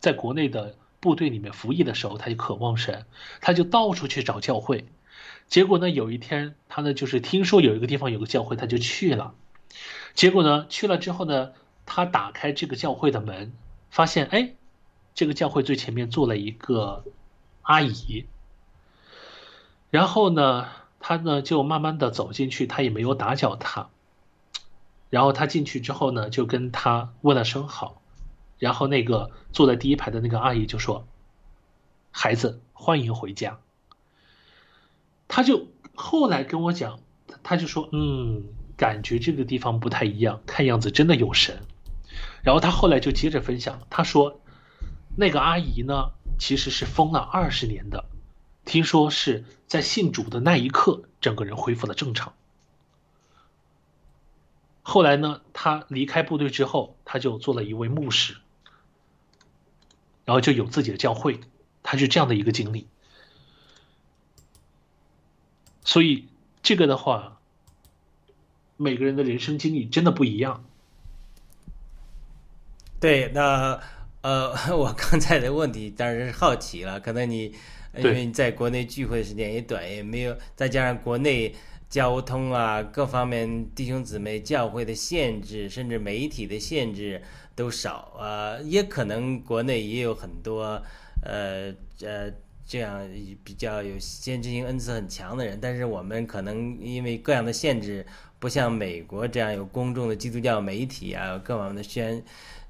[0.00, 3.06] 在国内的部队里面服役的时候，他就渴望神，
[3.40, 4.86] 他就到处去找教会。
[5.48, 9.34] 结果呢，有一天他呢就是听说有一个地方有个教会，他就去了。
[10.14, 11.52] 结果呢，去了之后呢，
[11.86, 13.52] 他打开这个教会的门。
[13.90, 14.54] 发现哎，
[15.14, 17.04] 这个教会最前面坐了一个
[17.62, 18.24] 阿姨，
[19.88, 20.66] 然后呢，
[21.06, 23.90] 他呢就慢慢的走进去，他也没有打搅他，
[25.10, 28.00] 然后他进去之后呢，就跟他问了声好，
[28.58, 31.06] 然后那个坐在第一排的那个阿姨就说
[32.10, 33.58] ：“孩子，欢迎回家。”
[35.28, 37.00] 他就后来跟我讲，
[37.42, 38.44] 他就说：“嗯，
[38.78, 41.66] 感觉这个地方不太一样，看样子真的有神。”
[42.42, 44.40] 然后他后来就接着分享，他说，
[45.18, 48.06] 那个阿姨呢，其实是疯了二十年的，
[48.64, 52.34] 听说是在信主的那一刻，整个人恢复了正常。
[54.82, 58.36] 后来呢，他离开部队之后，他就做了一位牧师，
[60.24, 61.40] 然后就有自己的教会，
[61.82, 62.86] 他是这样的一个经历。
[65.84, 66.28] 所以
[66.62, 67.38] 这个的话，
[68.76, 70.64] 每个人的人生经历真的不一样。
[73.00, 73.80] 对，那
[74.22, 77.00] 呃， 我刚才的问题当然是好奇了。
[77.00, 77.54] 可能你
[77.96, 81.54] 因为你在国内聚会的时间也短，也没有再加上国内
[81.88, 87.22] 交通啊各方面弟兄姊妹教会的限制，甚至媒体的限制
[87.54, 90.82] 都少啊，也可能国内也有很多
[91.22, 92.32] 呃呃
[92.66, 93.08] 这样
[93.44, 98.04] 比较有先知性恩赐很强的人，但是我们可能因为各样的限制，
[98.38, 102.24] 不像美国这样有公众的基督教媒体啊，各方面的宣。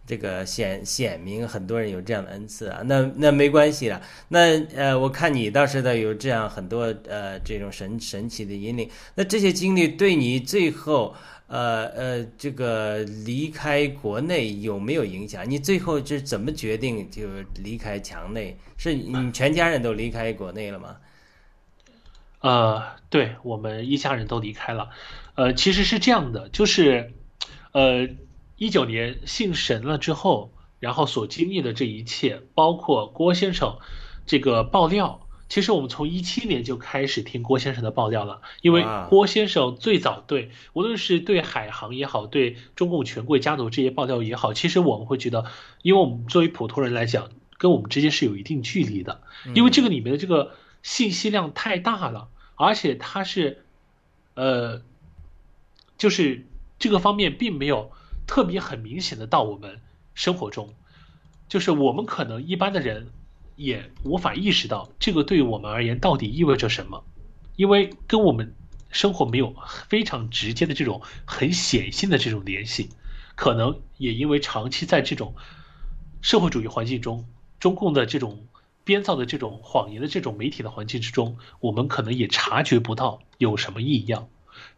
[0.07, 4.03] 这个显显明很多人有这样的恩赐啊，那那没关系了。
[4.29, 8.91] 那呃，我看你倒是的有这样很多呃这种神神奇的引领。
[9.15, 11.15] 那这些经历对你最后
[11.47, 15.49] 呃呃这个离开国内有没有影响？
[15.49, 17.23] 你最后是怎么决定就
[17.63, 18.59] 离开墙内？
[18.77, 20.97] 是你全家人都离开国内了吗？
[22.41, 24.91] 呃，对我们一家人都离开了。
[25.35, 27.15] 呃，其实是这样的，就是
[27.73, 28.07] 呃。
[28.57, 33.79] 一九年信神了之后，然后所经历的这一切，包括郭先生
[34.27, 38.43] 这个爆料，其实我们从一七年就开始听郭先生的爆料了。
[38.63, 45.47] 因为郭先生最早对无论是对海航也好，对中共权贵家族这些爆料也好，其实我们会觉得，
[45.83, 49.23] 因为我们作为普通人来讲，跟我们之间是有一定距离的，
[49.55, 53.65] 因为这个里面的这个信息量太大了，而且它是，
[54.35, 54.83] 呃，
[55.99, 56.47] 就是
[56.79, 57.91] 这个方面并没有。
[58.27, 59.81] 特别很明显的到我们
[60.15, 60.75] 生活中，
[61.49, 63.09] 就是我们可能一般的人
[63.57, 67.05] 也无法意识到这个对于我们而言到底意味着什么，
[67.57, 68.55] 因为跟我们
[68.91, 69.55] 生活没有
[69.89, 72.91] 非常直接的这种很显性的这种联系，
[73.35, 75.35] 可能也因为长期在这种
[76.23, 77.27] 社会主义环境中，
[77.61, 78.47] 中共的这种
[78.85, 84.29] 编造的这种谎言的这种媒体的环境之中，我们可能也察觉不到有什么异样，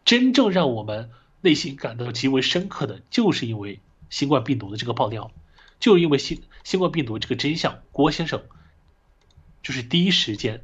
[0.03, 1.09] 真正让我们。
[1.41, 5.31] 内心感到极为深刻的，就是因为新冠病毒的这个爆料，
[5.79, 8.43] 就因为新新冠病毒这个真相，郭先生
[9.61, 10.63] 就是第一时间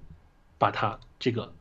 [0.57, 1.53] 把它这个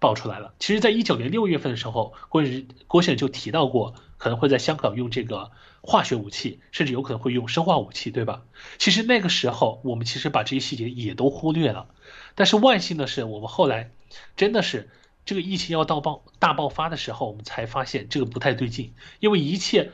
[0.00, 0.54] 爆出来了。
[0.58, 2.42] 其实，在一九年六月份的时候，郭
[2.88, 8.42] 郭先生就提到过，可能会在香港用这个化学武器，甚至有可能会用生化武器，对吧？
[8.78, 11.88] 其实那个时候，我们其实把这些细节也都忽略了。
[12.34, 13.92] 但是万幸的是，我们后来
[14.36, 14.90] 真的是。
[15.24, 19.90] 这个疫情要到爆大爆发的时候，我们才发现这个不太对劲，因为一切，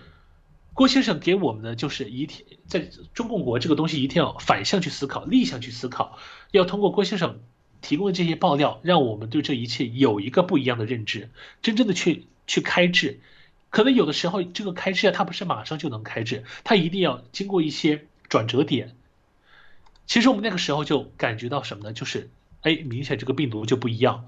[0.72, 6.18] 郭先生给我们的就是一天在中共国这个东西一定要反向去思考，逆向去思考，
[6.51, 7.41] 要通过郭先生
[7.83, 11.31] 提供的这些爆料，让我们对这一切有一个不一样的认知，
[11.62, 13.20] 真正的去去开智，
[13.70, 18.97] 可能有的时候这个开智啊，它不是马上就能开智，它一定要经过一些转折点。
[20.07, 21.93] 其实我们那个时候就感觉到什么呢？
[21.93, 22.31] 就是，
[22.62, 24.24] 哎，明显这个病毒就不一样。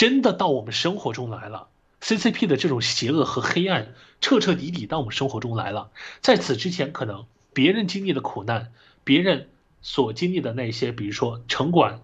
[0.00, 1.68] 真的到我们生活中来了
[2.00, 3.92] ，CCP 的这种邪恶和黑暗
[4.22, 5.90] 彻彻底底到我们生活中来了。
[6.22, 8.72] 在此之前，可能别人经历的苦难，
[9.04, 9.50] 别人
[9.82, 12.00] 所经历的那些，比如说城管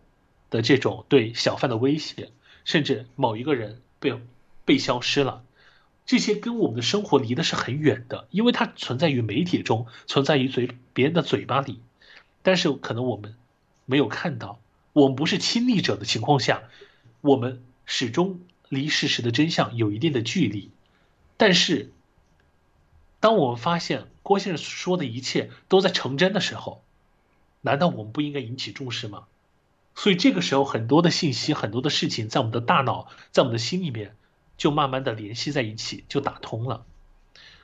[0.50, 2.32] 的这种对小贩的威胁，
[2.66, 4.12] 甚至某一个人被
[4.66, 5.42] 被消失了，
[6.04, 11.80] 这些跟我们的生活离的是很远的，因为它存在于媒体中，存在于嘴别人的嘴巴里，
[12.42, 13.34] 但是可能我们
[13.86, 14.60] 没有看到，
[14.92, 16.64] 我们不是亲历者的情况下，
[17.22, 17.62] 我们。
[17.86, 20.70] 始终离事实的真相有一定的距离，
[21.36, 21.92] 但是，
[23.20, 26.82] 当我们发现郭先生说的一切都在成真的时候，
[27.62, 29.24] 难道我们不应该引起重视吗？
[29.94, 34.14] 所以这个时候，很多的信息，很多的事情，在我们的大脑，在我们的心里面，
[34.58, 36.84] 就慢慢的联系在一起，就打通了。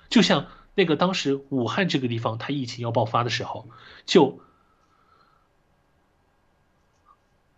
[0.09, 3.69] 就像那个当时武汉这个地方，它疫情要爆发的时候，
[4.07, 4.41] 就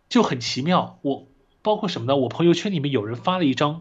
[0.08, 0.98] 就很奇妙。
[1.02, 1.28] 我
[1.64, 2.14] 包括什么呢？
[2.14, 3.80] 我朋友圈里面有人发了一张，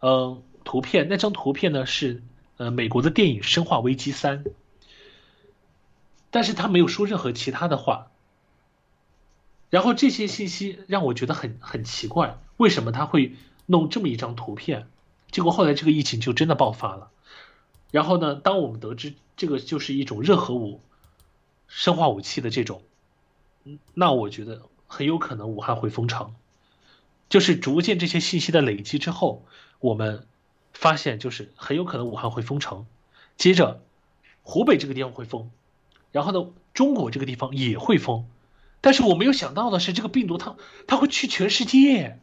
[0.00, 1.06] 嗯，图片。
[1.08, 2.24] 那张图片呢是
[2.56, 4.42] 呃美国的电影《生化危机三》，
[6.32, 8.08] 但是他没有说任何其他的话。
[9.70, 13.36] 然后这些信息让我觉得很很奇怪，为什么他会
[13.66, 14.88] 弄这么一张图片？
[15.30, 17.10] 结果后来这个疫情就真的爆发了。
[17.92, 20.80] 然后呢，当我们得知这个就是一种热核武、
[21.68, 22.82] 生化武器的这种，
[23.94, 26.34] 那我觉得很有可能武汉会封城。
[27.28, 29.44] 就是逐渐这些信息的累积之后，
[29.80, 30.26] 我们
[30.72, 32.86] 发现就是很有可能武汉会封城，
[33.36, 33.82] 接着
[34.42, 35.50] 湖北这个地方会封，
[36.12, 38.26] 然后呢，中国这个地方也会封。
[38.80, 40.56] 但是我没有想到的是，这个病毒它
[40.86, 42.20] 它会去全世界，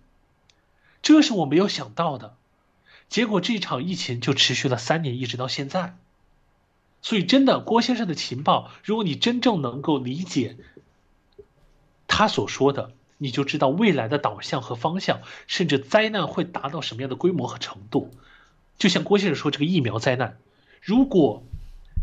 [1.01, 2.35] 这是我没有想到的。
[3.09, 5.97] 结果这场疫情就持续了三年，一直到现在。
[7.01, 10.55] 所以，真的郭先生的情报，如果你真正能够理解
[12.07, 18.11] 他所说的，你就知道未来的导向和方向，甚至灾难会达到什么样的规模和程度。
[18.77, 20.39] 就像郭先生说，这个疫苗灾难，
[20.81, 21.43] 如果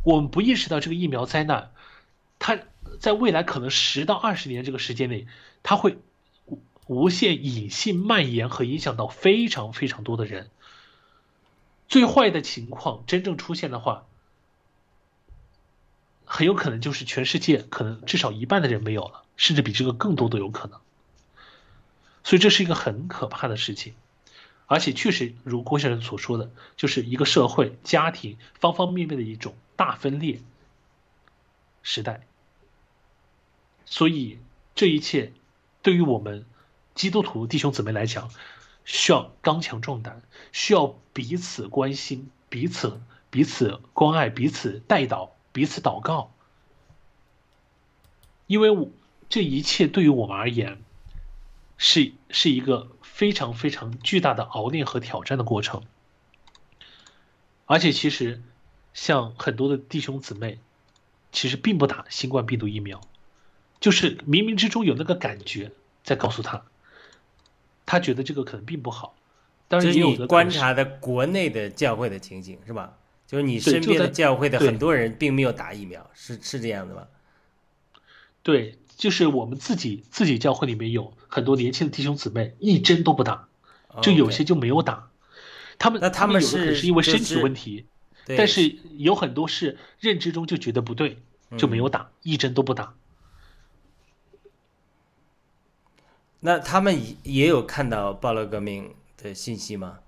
[0.04, 1.72] 我们不意识到这个疫苗灾难，
[2.38, 2.60] 它。
[3.00, 5.26] 在未来可能十到二十年这个时间内，
[5.62, 5.98] 它会
[6.86, 10.48] 无限隐性蔓延和影响到非常非常多的人。
[11.86, 14.06] 最坏的情况真正出现的话，
[16.24, 20.80] 很有可能就是全世界可能至少一半的人没有了，甚至比这个更多都有可能。
[22.24, 23.94] 所以这是一个很可怕的事情，
[24.66, 30.40] 而且确实如郭先生所说的，就是一个社会、家庭方方面面的一种大分裂
[31.82, 32.26] 时代。
[33.86, 34.38] 所以，
[34.74, 35.32] 这一切
[35.80, 36.44] 对于我们
[36.94, 38.30] 基督徒弟兄姊妹来讲，
[38.84, 40.20] 需要刚强壮胆，
[40.52, 43.00] 需要彼此关心、彼此
[43.30, 46.34] 彼此关爱、彼此带祷、彼此祷告。
[48.46, 48.90] 因为我
[49.30, 50.82] 这一切对于我们而言，
[51.78, 55.82] 是是一个非常非常巨大的熬炼和挑战的过程。
[57.64, 58.42] 而且，其实
[58.92, 60.58] 像很多的弟兄姊妹，
[61.32, 63.00] 其实并不打新冠病毒疫苗。
[63.80, 65.70] 就是冥冥之中有那个感觉
[66.02, 66.64] 在告诉他，
[67.86, 69.14] 他觉得这个可能并不好。
[69.68, 72.98] 当然，你观察的国内的教会的情景是吧？
[73.26, 77.06] 就是你身边的教会的很多人并没有打疫苗，是是这样的吗？
[78.42, 83.48] 对，就是我们自己自己教会里面有很多年轻的弟兄姊妹一针都不打，
[84.02, 85.08] 就有些就没有打。
[85.78, 87.86] 他们那他们是是因为身体问题，
[88.36, 91.16] 但是有很多是认知中就觉得不对，
[91.56, 92.92] 就没有打，一针都不打。
[96.40, 98.92] 那他们也也有看到暴乱革命
[99.22, 100.00] 的信息吗？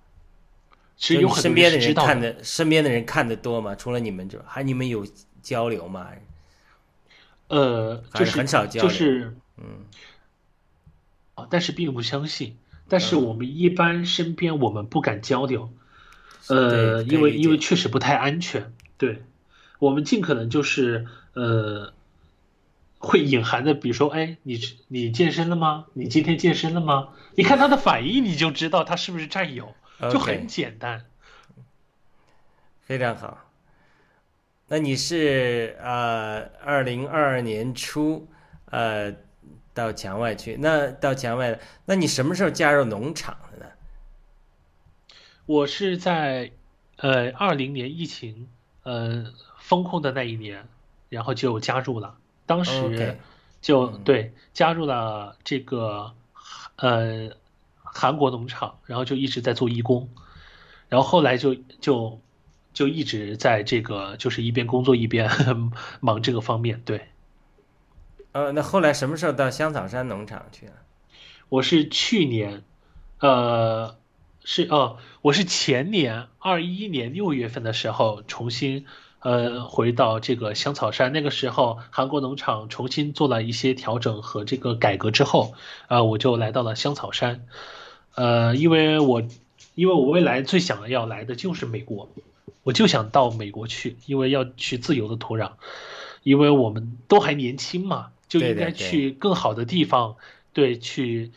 [0.97, 3.73] 其实有很身边的人看的，身边的人看的多吗？
[3.73, 5.07] 除了你们之外，还你们有
[5.41, 6.09] 交流吗？
[7.51, 9.85] 呃，就是很少交流，就是嗯，
[11.35, 12.57] 啊，但是并不相信。
[12.87, 15.71] 但是我们一般身边我们不敢交流，
[16.47, 18.73] 呃，因为因为确实不太安全。
[18.97, 19.23] 对，
[19.79, 21.93] 我们尽可能就是呃。
[23.03, 25.87] 会隐含的，比如说，哎，你你健身了吗？
[25.93, 27.09] 你今天健身了吗？
[27.33, 29.73] 你看他的反应，你就知道他是不是战友，
[30.11, 31.03] 就很简单。
[32.83, 33.50] 非常好。
[34.71, 38.25] 那你是呃，二零二二年初
[38.67, 39.13] 呃
[39.73, 43.65] 到墙外去，那到墙外，那你什么时候加入农场的呢？
[45.45, 46.53] 我是在
[46.95, 48.47] 呃二零年疫情
[48.83, 50.65] 呃封控的那一年，
[51.09, 52.15] 然后就加入了。
[52.45, 53.17] 当时
[53.59, 56.13] 就对加入了这个
[56.77, 57.31] 呃
[57.75, 60.07] 韩国农场，然后就一直在做义工，
[60.87, 62.21] 然后后来就就
[62.73, 65.29] 就一直在这个就是一边工作一边
[65.99, 66.81] 忙这个方面。
[66.85, 67.07] 对，
[68.31, 70.73] 呃，那后来什么时候到香草山农场去了？
[71.49, 72.63] 我是去年，
[73.19, 73.97] 呃，
[74.43, 78.85] 是哦，我是前年二一年六月份的时候重新。
[79.23, 85.53] 呃，回到这个香草山，那个时候韩国农场重新做了一些调整和这个改革之后，
[85.85, 87.45] 啊，我就来到了香草山。
[88.15, 89.21] 呃，因为我，
[89.75, 92.09] 因为我未来最想要来的就是美国，
[92.63, 95.53] 我就想到美国去，因为要去自由的土壤，
[96.23, 100.17] 因为我们都还年轻嘛，就应该去更好的地方，
[100.53, 101.31] 对，去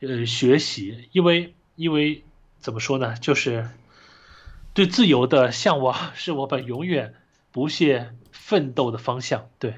[0.00, 2.24] 呃学习，因为因为
[2.58, 3.68] 怎么说呢，就是
[4.74, 7.14] 对自由的向往是我们永远。
[7.52, 9.74] 不懈奋斗的方向，对，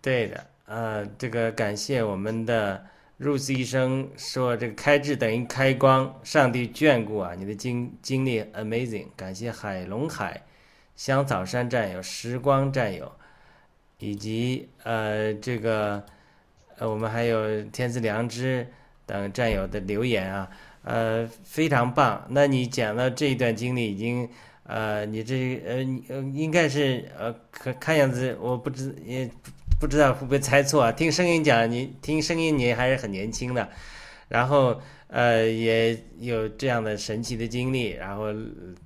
[0.00, 2.86] 对的，呃，这个感谢我们的
[3.18, 10.42] Rose 医生说，这个开智等于开光，上帝眷顾啊，你的经经历 amazing，感谢海龙海、
[10.94, 13.10] 香草山战友、时光战友，
[13.98, 16.04] 以及呃这个
[16.76, 18.66] 呃我们还有天赐良知
[19.06, 20.50] 等战友的留言啊，
[20.82, 22.26] 呃非常棒。
[22.30, 24.28] 那你讲到这一段经历已经。
[24.68, 25.76] 呃，你这呃，
[26.08, 29.30] 呃，应该是呃，看看样子，我不知也
[29.78, 30.92] 不知道会不会猜错啊。
[30.92, 33.68] 听声音讲，你听声音你还是很年轻的，
[34.28, 38.26] 然后呃，也有这样的神奇的经历，然后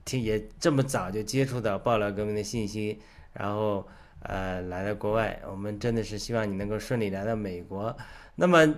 [0.05, 2.99] 听也这么早就接触到爆料革命的信息，
[3.33, 3.87] 然后
[4.23, 7.97] 呃，来到国外，我们真的是希望你能够顺利来到美国。
[8.35, 8.75] 那么，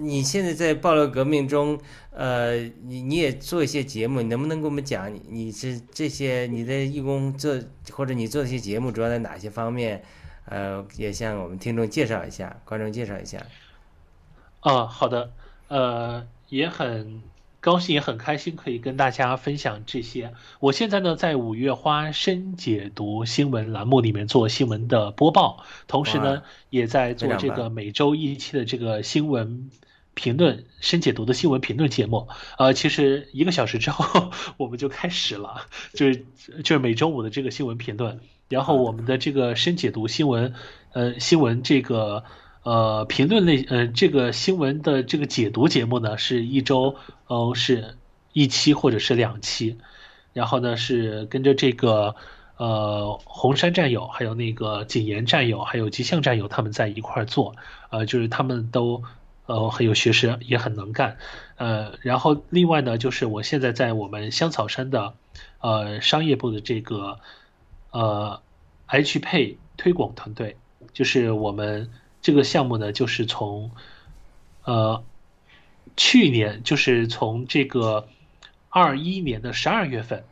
[0.00, 1.78] 你现在在爆料革命中，
[2.10, 10.02] 呃，你你也做一些节目，你能不能给我们讲，你是这些你的义工做或者你做这些节目主要在哪些方面？
[10.44, 13.46] 呃，也向我们听众介绍一下，观众介绍一下。
[14.60, 15.32] 啊，好的，
[15.68, 17.22] 呃，也很。
[17.62, 20.32] 高兴也很开心，可以跟大家分享这些。
[20.60, 29.70] 我现在呢，在五月花深解读新闻栏目里面做新闻的播报，同时呢，也在做这个每周一期的这个新闻
[30.14, 32.28] 评论深解读的新闻评论节目。
[32.56, 36.24] 呃，其实一个小时之后 我们就开始了，就是
[36.64, 38.20] 就是每周五的这个新闻评论。
[38.50, 40.52] 然后我们的这个深解读新闻，
[40.92, 42.24] 呃，新闻这个。
[42.62, 46.94] 呃，评论类呃，这个新闻的这个解读节目呢，是一周
[47.26, 47.96] 呃是
[48.34, 49.78] 一期或者是两期，
[50.34, 52.16] 然后呢是跟着这个
[52.58, 57.56] 呃红山战友，还有那个景言战友，还有吉祥战友他们在一块儿做，
[57.88, 59.04] 呃，就是他们都
[59.46, 61.16] 呃很有学识，也很能干，
[61.56, 65.14] 呃，然后另外呢，就是我现在在我们香草山的
[65.60, 67.20] 呃商业部的这个
[67.90, 68.40] 呃
[68.86, 70.56] H 配推广团队，
[70.92, 71.90] 就是我们。
[72.22, 73.70] 这个项目呢，就是从，
[74.64, 75.02] 呃，
[75.96, 78.08] 去年就是从这个
[78.68, 80.22] 二一年的十二月份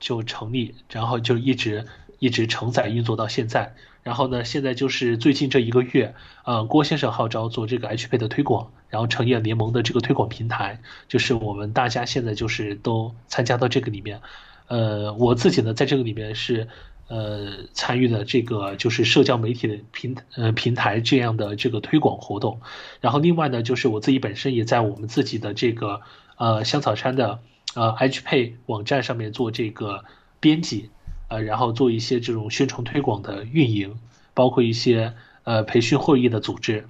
[0.00, 1.84] 就成立，然后就一直
[2.20, 3.74] 一直承载运作到现在。
[4.02, 6.14] 然后呢，现在就是最近这一个月，
[6.46, 14.22] 呃，郭先生号召做这个 H 配的推广，然后成立了联盟的这个推广平台，就是我们大家现在就是都参加到这个里面。
[14.68, 16.66] 呃，我自己呢，在这个里面是。
[17.08, 22.60] 呃，参与的这个就是社交媒体的平呃平台这样的这个推广活动，
[23.00, 26.00] 然后另外呢，就是我自己本身也在我们自己的这个
[26.36, 27.38] 呃香草山的
[27.76, 30.04] 呃 H 配网站上面做这个
[30.40, 30.90] 编辑，
[31.28, 34.00] 呃，然后做一些这种宣传推广的运营，
[34.34, 36.88] 包括一些呃培训会议的组织，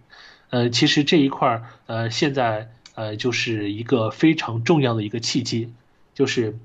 [0.49, 5.75] 呃，其实这一块儿呃现在呃就是一个非常重要的一个契机，
[6.15, 6.59] 就是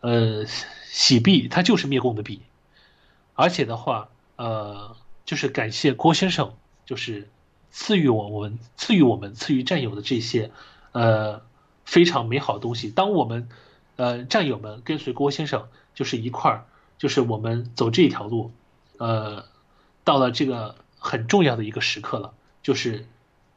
[0.00, 0.44] 呃
[0.90, 2.42] 洗币它就是灭共的币。
[3.34, 6.54] 而且的话，呃，就是感谢郭先生，
[6.84, 7.28] 就是
[7.70, 10.50] 赐予我我们赐予我们赐予战友的这些，
[10.92, 11.42] 呃，
[11.84, 12.90] 非常美好的东西。
[12.90, 13.48] 当我们，
[13.96, 16.66] 呃，战友们跟随郭先生，就是一块儿，
[16.98, 18.52] 就是我们走这一条路，
[18.98, 19.46] 呃，
[20.04, 23.06] 到了这个很重要的一个时刻了，就是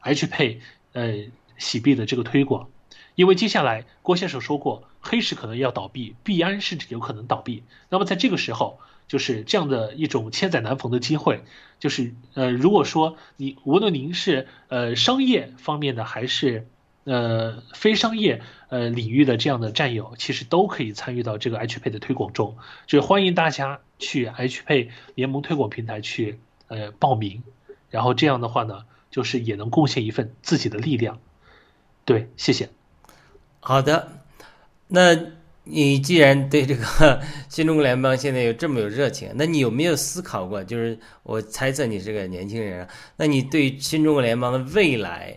[0.00, 0.62] H 配
[0.92, 1.26] 呃
[1.58, 2.70] 洗币的这个推广，
[3.14, 7.62] 因为接下来郭先生说过，黑市可能要倒闭，币安甚至有可能倒闭。
[7.90, 8.80] 那么在这个时候。
[9.08, 11.44] 就是这样的一种千载难逢的机会，
[11.78, 16.66] 就是呃，如果说你无论您是呃商业方面的还是
[17.04, 27.44] 呃非商业呃领域的这样的战友，其实都可以参与到这个 H 配的推广中，就欢迎大家去 H 配联盟推广平台去呃报名，
[27.90, 31.20] 然后这样的话呢，就是也能贡献一份自己的力量。
[32.04, 32.70] 对，谢谢。
[33.60, 34.22] 好的，
[34.88, 35.35] 那。
[35.68, 40.62] 你既然对这个 新中国联邦现在有这么有热情，那你有没有思考过？
[40.62, 42.86] 就是我猜测你是个年轻人，
[43.16, 45.36] 那你对新中国联邦的未来，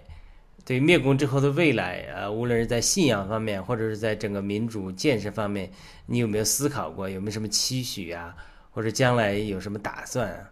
[0.63, 5.71] 对灭共之后的未来啊，无论是在信仰方面，或者是在整个民主建设方面，
[6.05, 7.09] 你有没有思考过？
[7.09, 8.35] 有没有什么期许啊？
[8.69, 10.49] 或者将来有什么打算啊？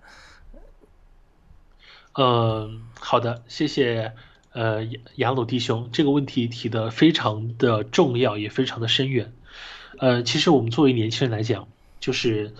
[2.13, 4.13] 嗯，好的，谢谢。
[4.53, 4.83] 呃，
[5.17, 9.31] 雅鲁弟兄，这个问题提的非常的重要，也非常的深远。
[9.99, 11.67] 呃，其实我们作为年轻人来讲，
[11.99, 12.53] 就是，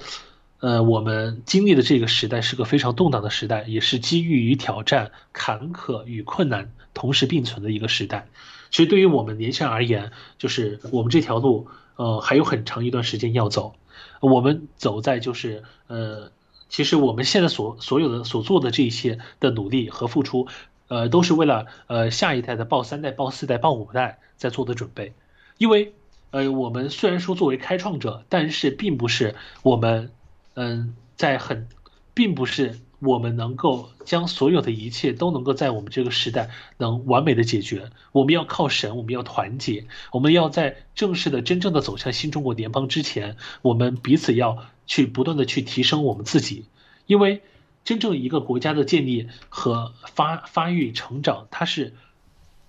[0.59, 8.27] 呃，我们经历的这个时代是个非常动荡的时代，也是机遇与挑战、坎坷与困难同时并存的一个时代。
[8.71, 13.75] 其实对于我们年轻人而言，就是我们这条路，呃，还有很长一段时间要走。
[14.19, 16.31] 我们走在就是，呃，
[16.69, 20.47] 其实我们现在所所有的所做的这些的努力和付出，
[20.87, 25.13] 呃，都是为了呃下一代的报三代、报四代、报五代在做的准备，
[25.59, 25.93] 因为。
[26.31, 30.11] 呃，我们虽然说作为开创者，但是并不是我们，
[30.55, 31.67] 嗯，在很，
[32.13, 37.91] 并不是我们能够将所有的一切都能够在我们这个时代能完美的解决。
[38.11, 46.65] 我们要靠神，我们要团结，我们要在正式的、真正的走向新中国联邦之前，我们彼此要去不断的去提升我们自己，
[47.05, 47.41] 因为
[47.85, 51.93] 真正一个国家的建立和发发育成长，它是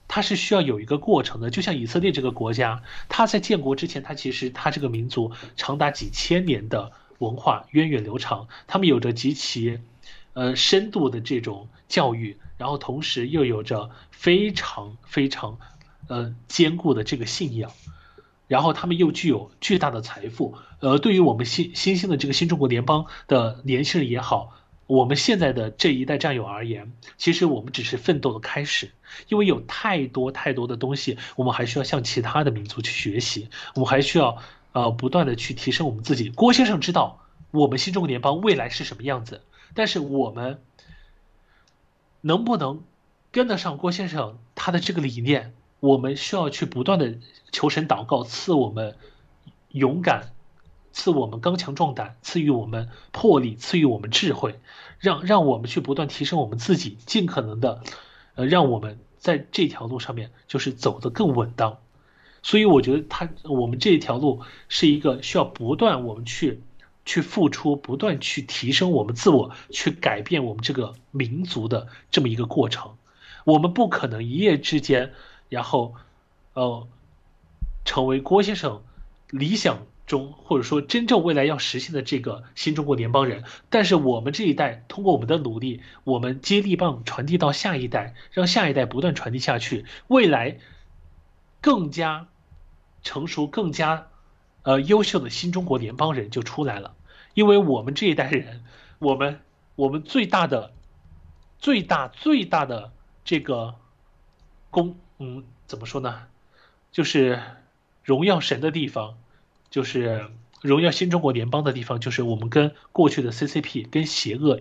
[0.09, 1.51] 它是需要有一个过程的。
[1.51, 9.79] 就像以色列这个国家，它在建国之前，它其实它这个民族长达几千年的文化源远流长，他们有着极其。
[10.35, 15.59] 呃，深度的这种教育，然后同时又有着非常非常，
[16.07, 17.73] 呃，坚固的这个信仰，
[18.47, 20.57] 然后他们又具有巨大的财富。
[20.79, 24.53] 呃，对于我们新新兴的这个新中国联邦的年轻人也好，
[24.89, 28.91] 我们现在的这一代战友而言，其实我们只是奋斗的开始，
[29.29, 34.39] 因为有太多太多的东西，我们还需要向其他的民族去学习，我们还需要
[34.73, 36.31] 呃不断的去提升我们自己。
[36.31, 37.21] 郭先生知道
[37.51, 39.43] 我们新中国联邦未来是什么样子。
[39.75, 40.63] 但是我们
[42.23, 42.83] 能不能
[43.31, 45.53] 跟得上郭先生他的这个理念？
[45.81, 47.19] 我们需要去不断的
[47.53, 48.97] 求神祷告，赐我们
[49.69, 50.33] 勇敢，
[50.99, 54.59] 赐我们刚强壮胆，赐予我们魄力，赐予我们智慧，
[54.99, 57.85] 让让我们去不断提升我们自己，尽可能的，
[58.35, 61.79] 呃，让我们在这条路上面就是走得更稳当。
[62.43, 66.61] 所以我觉得他我们这条路是一个需要不断我们去。
[67.05, 72.97] 去付出，不断去提升我们自我，去改变我们这个民族的这么一个过程。
[73.45, 75.15] 我们不可能一夜之间，
[75.49, 75.95] 然后，
[76.53, 76.87] 呃，
[77.87, 78.83] 成为郭先生
[79.31, 83.45] 理想中或者说真正未来要实现的这个新中国联邦人。
[83.71, 90.59] 但是我们这一代通过我们的努力，我们接力棒传递到下一代，让下一代不断传递下去，未来
[91.61, 92.27] 更加
[93.05, 94.09] 成熟、更加
[94.63, 96.97] 呃优秀的新中国联邦人就出来了。
[97.35, 98.65] 因为我们这一代人，
[98.99, 99.41] 我们
[99.77, 100.73] 我们最大的、
[101.59, 102.91] 最大最大的
[103.25, 103.77] 这个
[104.71, 106.23] 功，嗯，怎么说呢？
[106.91, 107.41] 就是
[108.03, 109.19] 荣耀神的地方，
[109.71, 110.27] 就是
[110.63, 114.61] 荣耀新中国联邦的地方，就是我们跟过去的 CCP、跟邪恶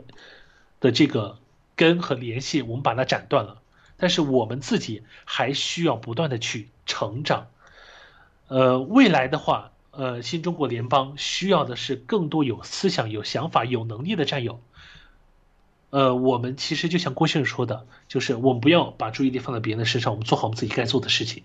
[0.79, 1.39] 的这个
[1.75, 3.61] 根和联系，我们把它斩断了。
[3.97, 7.47] 但是我们自己还需要不断的去成长。
[8.47, 9.71] 呃，未来的话。
[9.89, 14.61] 呃，新中国联邦需要的是更多有思想、有想法、有能力的战友。
[15.89, 21.41] 呃，我们其实就像郭先生说的，就是我们不要把注意力放在别人的身上，我们做好我们自己该做的事情。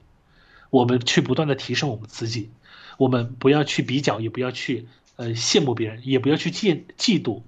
[0.72, 2.50] 我们去不断的提升我们自己，
[2.96, 7.42] 我们不要去比较，也不要去呃羡慕别人，也不要去嫉嫉妒。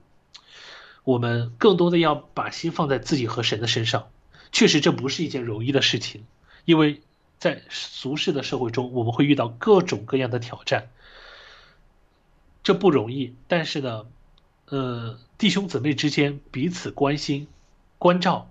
[1.04, 4.10] 我们更多的要把心放在自己和神的身上。
[4.52, 6.24] 确实，这不是一件容易的事情，
[6.66, 7.00] 因为。
[7.36, 10.88] 在俗世的社会中，我们会遇到各种各样的挑战，
[12.62, 13.34] 这不容易。
[13.48, 14.06] 但是呢，
[14.68, 17.48] 呃，弟兄姊妹之间彼此关心、
[17.98, 18.50] 关照，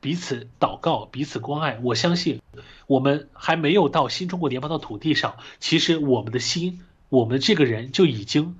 [0.00, 1.78] 彼此祷告、彼此关爱。
[1.82, 2.40] 我相信，
[2.86, 8.56] 我们还没有到新中国联邦的土地上，其实我们的心，我们这个人就已经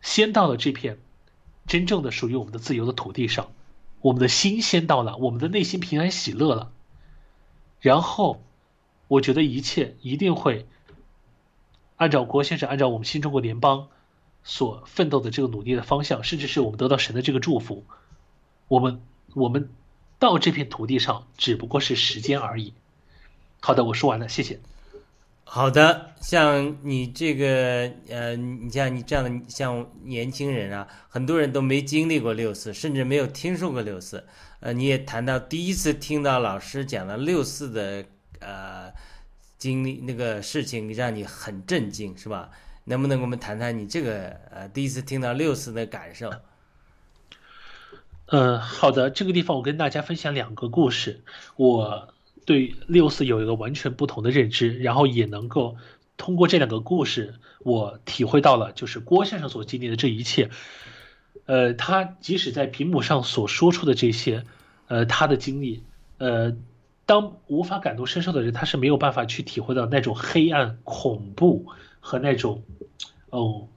[0.00, 0.98] 先到了这片
[1.66, 3.52] 真正的属于我们的自由的土地上。
[4.00, 6.72] 我们的心先到了，我们的内心平安喜乐了。
[7.80, 8.42] 然后，
[9.06, 10.66] 我觉得一切一定会
[11.96, 13.86] 按照郭先生、按照我们新中国联邦
[14.42, 17.84] 所奋斗的这个努力的方向，甚至是我们得到神的这个祝福，
[18.66, 19.00] 我们
[19.34, 19.70] 我们
[20.22, 22.72] 到这片土地上只不过是时间而已。
[23.58, 24.60] 好的，我说完了，谢谢。
[25.42, 34.24] 好的，像你这个呃，你像你这样的像年轻人啊，很多人都没经历过六四，甚至没有听说过六四。
[34.60, 38.04] 呃，你也谈到第一次听到老师讲了六四的
[38.38, 38.92] 呃
[39.58, 42.48] 经历那个事情，让你很震惊，是吧？
[42.84, 46.30] 能不能给我们谈谈你这个呃第一次听到六四的感受？
[48.32, 51.20] 嗯，好的，这个地方我跟大家分享两个故事，
[51.56, 52.14] 我
[52.46, 55.76] 对六四有一个完全不同的认知，然后也能够
[56.16, 60.48] 通过这两个故事，我体会到了就是郭先生所经历的这一切。
[61.44, 64.44] 呃，他即使在屏幕上所说出的这些，
[64.88, 65.82] 呃，他的经历，
[66.16, 66.56] 呃，
[67.04, 71.66] 当无法感同身受的人，他是没有办法去体会到那种黑暗、恐怖
[72.00, 72.62] 和那种，
[73.28, 73.68] 哦，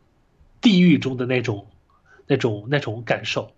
[0.62, 1.68] 地狱中的那种、
[2.26, 3.52] 那种、那种感受。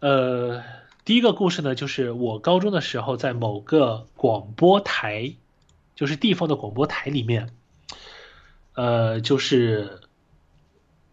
[0.00, 0.62] 呃，
[1.04, 5.34] 第一个故事呢，就是我高中的时候在某个广播台，
[5.94, 7.50] 就是地方的广播台里面，
[8.74, 10.00] 呃，就是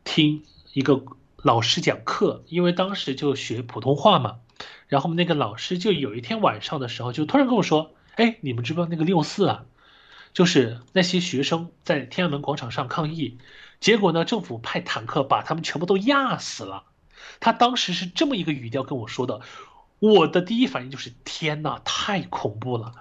[0.04, 1.04] 听一个。
[1.44, 4.40] 老师讲课，因为当时就学普通话嘛，
[4.88, 9.66] 然后那个老师就有一天晚上的时候，就突然跟我说：“哎，你们知不知道那个六四啊？
[10.34, 13.38] 就是那些学生在天安门广场上抗议，
[13.80, 16.84] 结果呢，政府派坦克把他们全部都压死了。
[17.40, 19.42] 他当时是这么一个语调跟我说的，
[20.00, 22.94] 我的第一反应就是天呐，太恐怖了。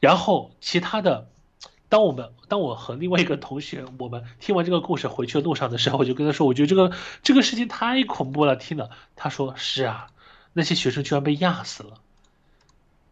[0.00, 1.28] 然后其他的，
[1.88, 6.92] 当我们当我和另外一个同学，我们听完这个故事回去的路上的时候，我就跟他说，我觉得这个
[7.22, 8.56] 这个事情太恐怖了。
[8.56, 10.08] 听了，他说是啊，
[10.52, 12.00] 那些学生居然被压死了。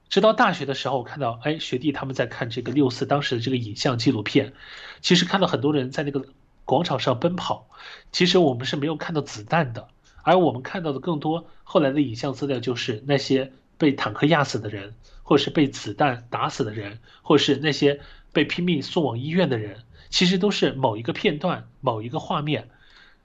[0.08, 4.54] 直到大学的时候，我看到哎学弟他们在看这个六四当时的这个影像纪录片，
[5.00, 6.24] 其实看到很多人在那个
[6.64, 7.68] 广场上奔跑，
[8.10, 9.86] 其实我们是没有看到子弹的，
[10.22, 18.00] 而我们看到的更多后来的影像资料就是那些被坦克压死的人，或是被子弹打死的人，或是那些
[18.32, 22.68] 被拼命送往医院的人，其实都是某一个片段、某一个画面。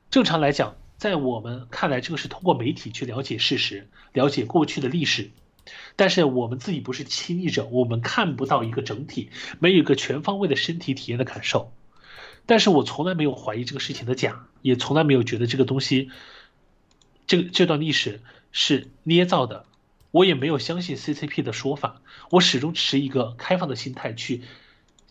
[0.09, 5.31] 正常来讲，在我们看来，这个是通过媒体去了解事实、了解过去的历史。
[5.95, 9.29] 但是我们自己不是亲历者，我们看不到一个整体，
[9.59, 11.73] 没有一个全方位的身体体验的感受。
[12.45, 16.11] 但是我从来没有怀疑这个事情的假，也从来没有觉得这个东西，
[17.27, 18.21] 这这段历史
[18.51, 19.65] 是捏造的。
[20.11, 24.43] 我也没有相信 CCP 的说法，我始终持一个开放的心态去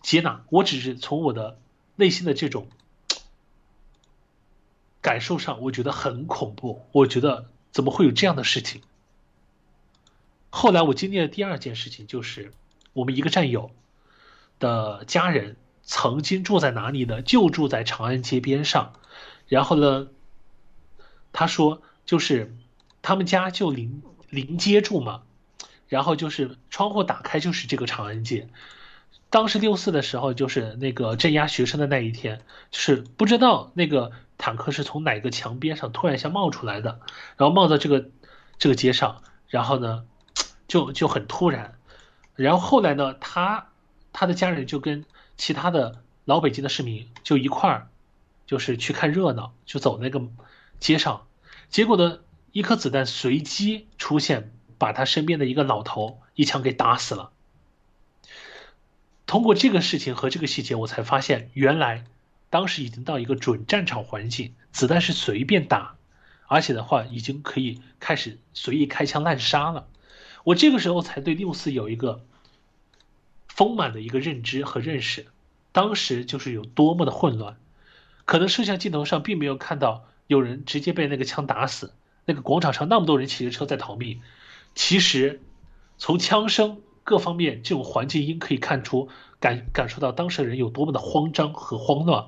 [0.01, 0.43] 接纳。
[0.49, 1.59] 我只是从我的
[1.95, 2.67] 内心的这种
[5.01, 6.87] 感受上，我觉得很恐怖。
[6.91, 8.81] 我觉得怎么会有这样的事情？
[10.49, 12.51] 后来我经历了第二件事情，就是
[12.93, 13.69] 我们一个战友
[14.57, 17.21] 的家人曾经住在哪里呢？
[17.21, 18.93] 就住在长安街边上。
[19.47, 20.07] 然后呢，
[21.31, 22.55] 他说就是
[23.01, 25.23] 他们家就临临街住嘛，
[25.87, 28.47] 然后就是窗户打开就是这个长安街。
[29.29, 32.41] 当时六四的时候，就是那个镇压学生的那一天，
[32.71, 36.99] 就是不知道那个坦克是从哪个墙边上突然一下冒出来的，
[37.37, 38.09] 然后冒到这个
[38.57, 40.05] 这个街上，然后呢。
[40.67, 41.77] 就就很突然，
[42.33, 43.67] 然后后来呢，他
[44.11, 45.05] 他的家人就跟
[45.37, 47.87] 其他的老北京的市民就一块儿，
[48.47, 50.19] 就是去看热闹，就走那个
[50.79, 51.27] 街上，
[51.69, 52.19] 结果呢，
[52.51, 57.31] 一颗子弹随机出现，把他身边的一个老头一枪给打死了。
[59.25, 62.05] 通过这个事情和这个细节，我才发现原来
[62.49, 65.95] 当时已经到一个准战场环境，子弹是随便打，
[66.47, 69.87] 而且的话已经可以开始随意开枪滥杀了。
[70.43, 72.23] 我这个时候才对六四有一个
[73.47, 75.25] 丰满的一个认知和认识，
[75.71, 77.57] 当时就是有多么的混乱，
[78.25, 81.93] 可能摄像镜头上并没有看到有人直接被那个枪打死，
[82.25, 84.21] 那个广场上那么多人骑着车在逃命，
[84.73, 85.41] 其实
[85.97, 89.09] 从枪声各方面这种环境音可以看出
[89.39, 92.27] 感感受到当时的人有多么的慌张和慌乱，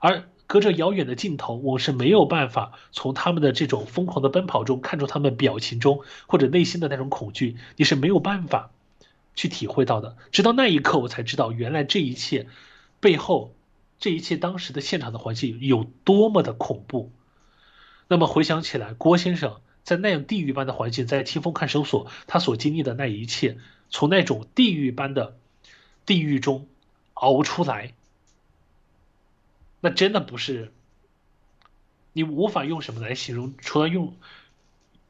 [0.00, 0.28] 而。
[0.50, 8.70] 隔着遥远的镜头，我是没有办法从他们的这种疯狂的奔跑中看出他们表情中或者内心的那种恐惧，你是没有办法
[9.34, 10.16] 去体会到的。
[10.32, 12.46] 直到那一刻，我才知道原来这一切
[12.98, 13.52] 背后，
[13.98, 17.12] 这一切当时的现场的环境有多么的恐怖。
[18.08, 23.58] 那么回想起来，郭先生在那样地狱般的环境，在清风看守所，他所经历的那一切，
[23.90, 25.36] 从那种地狱般的
[26.06, 26.66] 地狱中
[27.12, 27.92] 熬出来。
[29.80, 30.72] 那真的不是，
[32.14, 34.16] 你无法用什么来形容，除了用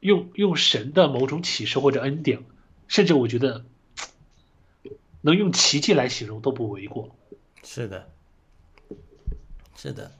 [0.01, 2.43] 用用神的某种启示或者恩典，
[2.87, 3.65] 甚至我觉得
[5.21, 7.15] 能用奇迹来形容都不为过。
[7.63, 8.09] 是的，
[9.75, 10.18] 是的。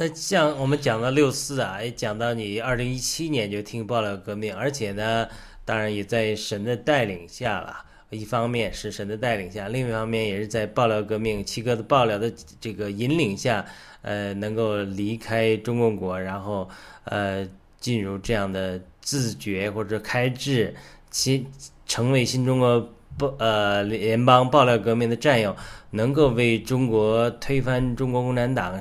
[0.00, 5.26] 那像我们讲到六四啊，也讲到你二零一七年就听爆料革命，而且呢，
[5.64, 7.84] 当然也在神的带领下了。
[8.10, 13.66] 一方面是神的带领下，另一方面也是在爆料革命七哥的爆料的这个引领下，
[14.02, 16.68] 呃，能够离开中共国，然后
[17.02, 17.44] 呃
[17.80, 20.72] 进入这样的自觉或者开智，
[21.10, 21.44] 其
[21.86, 22.88] 成为新中国
[23.18, 25.56] 不呃联邦爆料革命的战友，
[25.90, 28.80] 能够为中国推翻中国共产党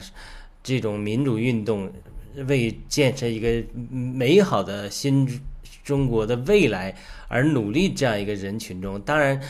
[0.68, 1.90] 这种民主运动，
[2.48, 5.26] 为建设一个美好的新。
[5.84, 6.94] 中国的未来
[7.30, 9.42] 而努力这样一个人群中，当然，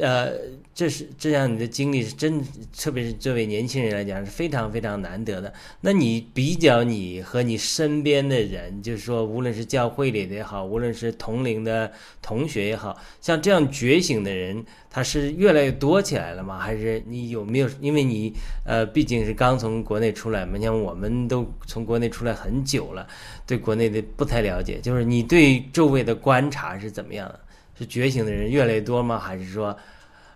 [0.00, 0.32] 呃，
[0.74, 2.44] 这是这样你的经历是真，
[2.76, 5.52] 特别是这位年轻人来讲是非常非常难得的。
[5.80, 11.90] 那你比较你和你身边的人，就是说，无论是教会里的也好，无论是同龄的
[12.20, 14.64] 同学也好，像这样觉醒的人。
[14.88, 16.58] 他是越来越多起来了吗？
[16.58, 17.68] 还是你有没有？
[17.82, 18.32] 因为你
[18.64, 20.58] 呃，毕竟是刚从国内出来嘛。
[20.58, 23.06] 像我们都从国内出来很久了，
[23.46, 24.80] 对国内的不太了解。
[24.80, 27.40] 就是你对周围的观察是怎么样的？
[27.78, 29.18] 是觉醒的人越来越多吗？
[29.18, 29.68] 还是说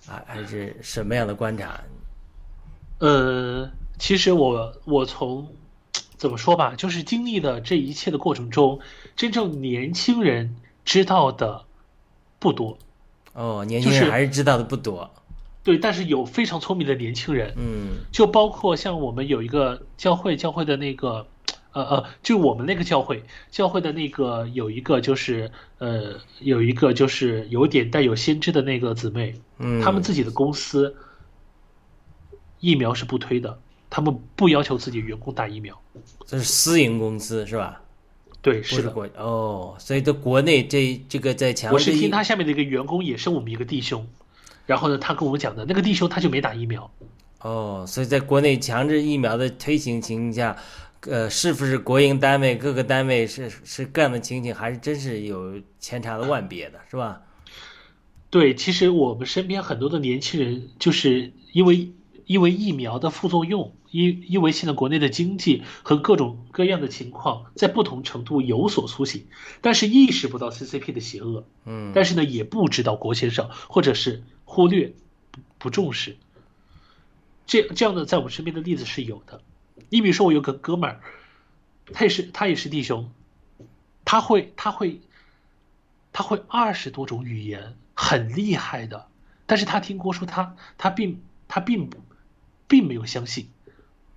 [0.06, 1.80] 啊，还是什么样的观察？
[2.98, 5.48] 呃，其实我我从
[6.16, 8.80] 怎么说吧，就是经历的这一切的过程中，
[9.16, 11.64] 真正年轻人知道的
[12.38, 12.76] 不多。
[13.32, 15.08] 哦，年轻人还是知道的不多，
[15.62, 21.26] 对，但是有非常聪明的年轻人，嗯，就包括像我们有一个教会，教会的那个
[21.72, 30.96] 呃呃，就我们那个教会，教会的那个有一个就是呃有一个就是有点带有先知的那个姊妹，嗯，他们自己的公司
[32.58, 33.58] 疫苗是不推的，
[33.88, 35.80] 他们不要求自己员工打疫苗。
[36.26, 37.80] 这是私营公司是吧？
[38.42, 38.90] 对，是的。
[38.90, 44.06] 国哦，所以在国内这这个在强我是听他下面的一个员工，也是我们一个弟兄，
[44.66, 46.90] 然后呢，他跟我们讲的那个弟兄他就没打疫苗。
[47.42, 50.56] 哦，所以在国内强制疫苗的推行情况下，
[51.06, 57.22] 呃，是不是国营单位各个单位是是这样的情景，还是真是有千差的万别的，是吧？
[58.28, 61.92] 对，其实我们身边很多的年轻人，就是因为
[62.26, 69.26] 因为疫苗的副作用，因因为现在国内的经济和各种各样的情况，在不同程度有所苏醒，
[69.62, 74.92] 但是意识不到 CCP 的邪恶，嗯，但是呢，也不知道国先生，或者是忽略、
[75.30, 76.18] 不不重视。
[77.46, 79.40] 这这样的在我们身边的例子是有的。
[79.90, 81.00] 你比如说，我有个哥们儿，
[81.92, 83.12] 他也是他也是弟兄，
[84.04, 85.00] 他会他会
[86.12, 89.08] 他会二十多种语言，很厉害的。
[89.46, 91.98] 但是他听郭说他他并他并不
[92.68, 93.50] 并没有相信，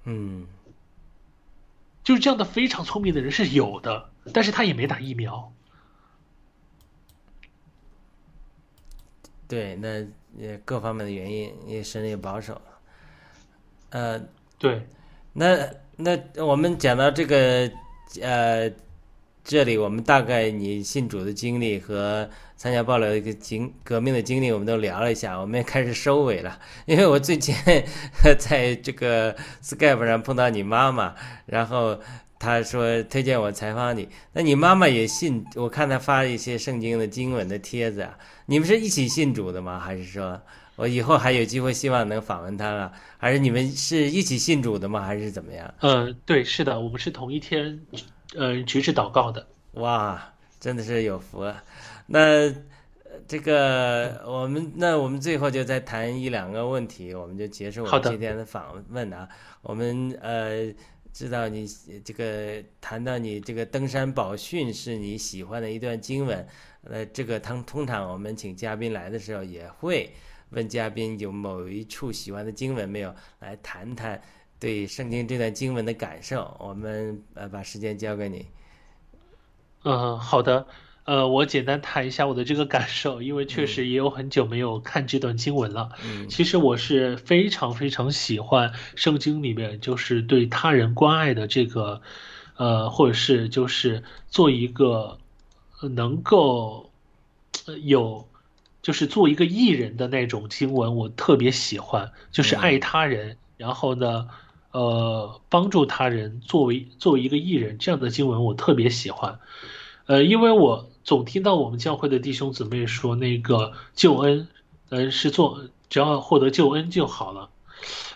[0.04, 0.46] 嗯，
[2.04, 5.52] 就是这样的非常聪明的人是有的，但是他也没打疫苗。
[9.48, 10.06] 对，那
[10.38, 12.62] 也各方面的原因，也神也保守。
[13.90, 14.20] 呃，
[14.58, 14.88] 对，
[15.34, 17.70] 那那我们讲到这个
[18.22, 18.72] 呃，
[19.44, 26.60] 这里我们大概你信主的经历和参加爆料的一个经革命的经历，我们都聊了一下，我们也开始收尾了。
[26.86, 27.54] 因为我最近
[28.40, 31.14] 在这个 Skype 上碰到你妈妈，
[31.46, 32.00] 然后
[32.40, 34.08] 她说推荐我采访你。
[34.32, 35.44] 那你妈妈也信？
[35.56, 38.18] 我看她发了一些圣经的经文的帖子啊。
[38.46, 39.80] 你们是一起信主的吗？
[39.80, 40.42] 还是说？
[40.76, 42.92] 我以后还有机会，希望能访问他了。
[43.18, 45.02] 还是你们是一起信主的吗？
[45.02, 45.72] 还是怎么样？
[45.82, 47.80] 呃，对，是的，我们是同一天，
[48.36, 49.46] 呃，举止祷告的。
[49.74, 51.64] 哇，真的是有福啊！
[52.08, 52.52] 那
[53.28, 59.30] 这个我们那我们最后就再谈一两个问题，我们就结束我们今天的访问啊。
[59.62, 60.74] 我们呃
[61.14, 61.68] 知道你
[62.04, 66.48] 这个谈到你这个登山宝训是你喜欢的一段经文，
[66.84, 70.12] 呃，这个通通常我们请嘉宾来的时候也会。
[70.54, 73.14] 问嘉宾有某一处喜欢的经文没有？
[73.40, 74.22] 来谈谈
[74.60, 76.56] 对圣经这段经文的感受。
[76.60, 78.46] 我们呃把时间交给你。
[79.84, 80.68] 嗯，好的。
[81.06, 85.90] 呃，我简单谈一下我的这个感受，因为确实也有很久没有看这段经文了。
[86.06, 92.02] 嗯其实我是非常非常喜欢圣经里面就是对他人关爱的这个，
[92.56, 95.18] 呃，或者是就是做一个
[95.82, 96.90] 呃能够
[97.66, 98.28] 呃有。
[98.84, 104.28] 就是做一个艺人的那种经文，我特别喜欢，就是爱他人，然后呢，
[104.72, 109.40] 呃，帮助他人，作为作为一个艺人这样的经文，我特别喜欢。
[110.06, 114.50] 呃，因为我总听到我们教会的弟兄姊妹说，那个救恩，
[114.90, 117.50] 呃，是做只要获得救恩就好了。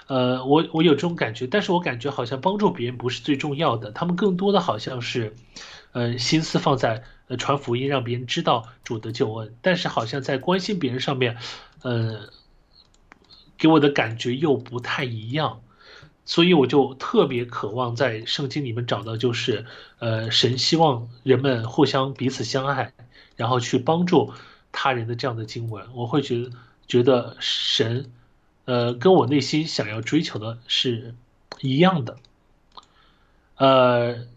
[0.08, 5.34] 呃，我我有这种感觉，但是我感觉好像帮助别人不是最重要的，他们更多的好像是，
[5.94, 7.04] 呃，心思放在。
[7.28, 11.38] 呃，传福音让别人知道主的救恩，但是好像在关心别人上面，
[11.82, 12.30] 呃，
[13.58, 15.60] 给我的感觉又不太一样，
[16.24, 19.66] 所以我就特别渴望在圣经里面找到，就是
[20.00, 22.94] 呃，神希望人们互相彼此相爱，
[23.36, 24.32] 然后去帮助
[24.72, 26.52] 他人的这样的经文，我会觉得
[26.88, 28.10] 觉得神，
[28.64, 31.14] 呃，跟我内心想要追求的是
[31.60, 32.18] 一样的，
[33.58, 34.28] 呃。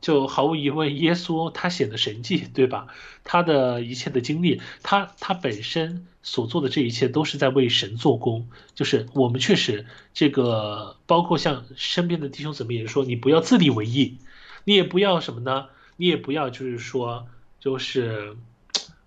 [0.00, 2.86] 就毫无疑问，耶稣他写的神迹，对吧？
[3.24, 8.48] 他的一切的经历，他他本身所做的这一切都是在为神做工。
[8.74, 14.18] 就是我们确实这个，包括像身边的弟兄姊妹也说，你不要自立为义，
[14.64, 15.66] 你也不要什么呢？
[15.96, 17.26] 你也不要就是说，
[17.58, 18.36] 就是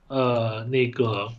[0.08, 1.30] 呃那个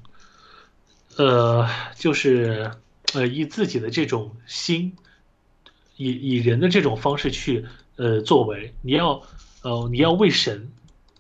[1.16, 2.72] 呃就是
[3.12, 4.96] 呃以自己的这种心，
[5.96, 9.22] 以以人的这种方式去呃作为，你要。
[9.62, 10.72] 呃，你要为神，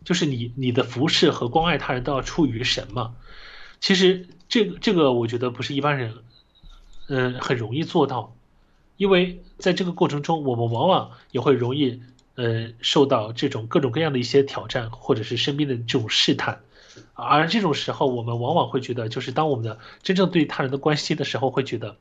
[0.04, 3.14] 就是你你的服侍和关爱他人都要出于神嘛。
[3.80, 6.14] 其实这个这个，我觉得不是一般人，
[7.08, 8.34] 嗯，很容易做到，
[8.96, 12.00] 因为在这个过程中，我们往往也会容易，
[12.34, 16.60] 呃，受到这种各种各样的一些挑战，或者是身边的这种试探。
[17.14, 21.96] 而这种时候，我们往往会觉得，就是当我们的真正对他人的关心的时候，会觉得，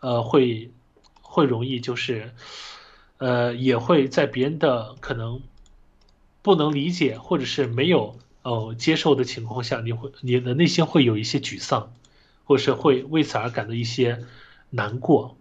[0.00, 0.70] 呃，会
[1.22, 2.32] 会容易就是，
[3.18, 5.40] 呃，也会在别人的可能。
[6.42, 11.92] 不能理解，或者是没有呃接受的情况下，你会你的内心会有一些沮丧，
[12.44, 14.24] 或是会为此而感到一些
[14.70, 15.36] 难过。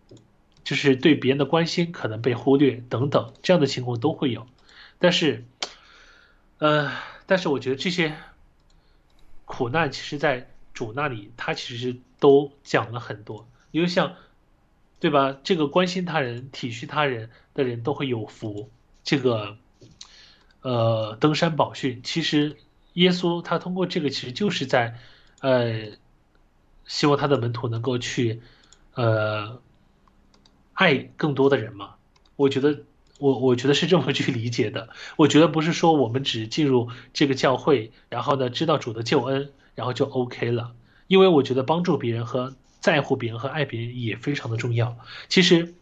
[0.64, 4.46] 就是对别人的关心可能被忽略等等这样的情况都会有。
[5.00, 5.46] 但是，
[6.60, 6.92] 呃，
[7.26, 8.16] 但是我觉得这些
[9.46, 13.48] 苦难其实，在主那里，他其实都讲了很多。
[13.72, 14.16] 因为像，
[15.00, 15.36] 对吧？
[15.44, 18.70] 这个关心他人、体恤他人的人都会有福。
[19.04, 19.58] 这个，
[20.62, 22.58] 呃，登山宝训，其实
[22.94, 25.00] 耶稣他通过这个，其实就是在，
[25.42, 25.92] 呃，
[26.86, 28.42] 希望他的门徒能够去，
[28.94, 29.60] 呃，
[30.74, 31.96] 爱更多的人嘛。
[32.36, 32.80] 我觉得，
[33.20, 34.90] 我我觉得是这么去理解的。
[35.18, 40.74] 我觉得不是说我们只进入这个教会，然后呢知道主的救恩，然后就 OK 了。
[41.08, 44.98] 因为我觉得帮助别人和在乎别人和爱别人也非常的重要。
[45.28, 45.74] 其实，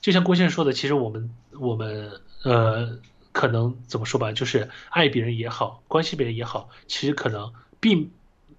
[0.00, 2.98] 就像郭先生说的，其实我们我们呃，
[3.38, 8.10] 可能怎么说吧，就是爱别人也好，关心别人也好，其实可能并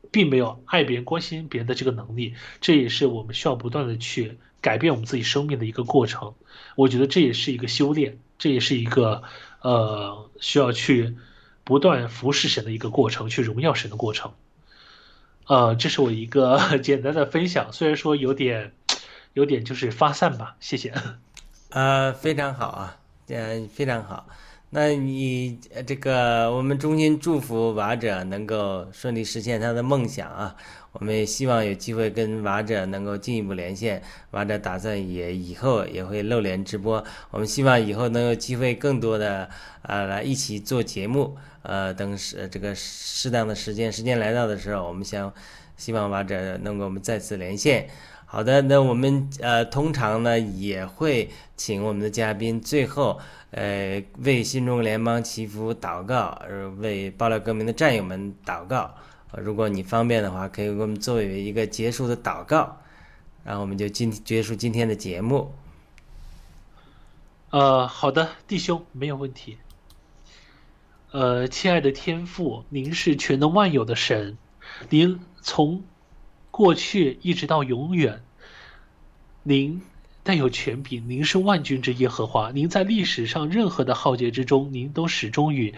[0.09, 2.33] 并没有爱别人、关心别人的这个能力。
[2.61, 6.33] 这也是我们需要不断的去改变我们自己生命的一个过程。
[6.77, 9.23] 我觉得这也是一个修炼，这也是一个
[9.59, 11.17] 呃需要去
[11.65, 14.31] 不断服侍神的一个过程，去荣耀神的过程。
[15.45, 18.71] 呃，这是我一个 简单的分享，虽然说有点，
[19.33, 20.93] 有点就是发散吧，谢谢。
[21.69, 24.25] 呃，非常好啊，嗯，非常好。
[24.71, 30.55] 那你这个，我们衷心祝福瓦者能够顺利实现他的梦想啊！
[30.91, 33.99] 我们也希望有机会跟瓦者能够进一步连线。
[34.29, 39.49] 瓦者打算也以后也会露脸直播，我们希望以后能有机会更多的
[39.81, 41.35] 啊来一起做节目。
[41.63, 45.33] 呃，等时这个适当的时间时间来到的时候，我们想
[45.77, 47.89] 希望瓦者能够我们再次连线。
[48.31, 53.19] 好的，那我们呃通常呢也会请我们的嘉宾最后。
[53.51, 58.93] 呃，为新中国联邦祈福祷告，呃，为爆料革命的战友们祷告。
[59.31, 62.77] 如果你方便的话，可以给我们作为一个结束的祷告，
[63.43, 65.51] 然后我们就今结束今天的节目。
[67.49, 69.57] 呃，好的，弟兄，没有问题。
[71.09, 74.37] 呃，亲爱的天父，您是全能万有的神，
[74.91, 75.81] 您从
[76.59, 78.21] 过去一直到永远，
[79.43, 79.81] 您。
[80.23, 82.51] 带有权柄，您是万军之耶和华。
[82.51, 85.73] 您在历史上任何的浩劫之中，您都始终与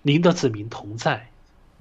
[0.00, 1.28] 您的子民同在。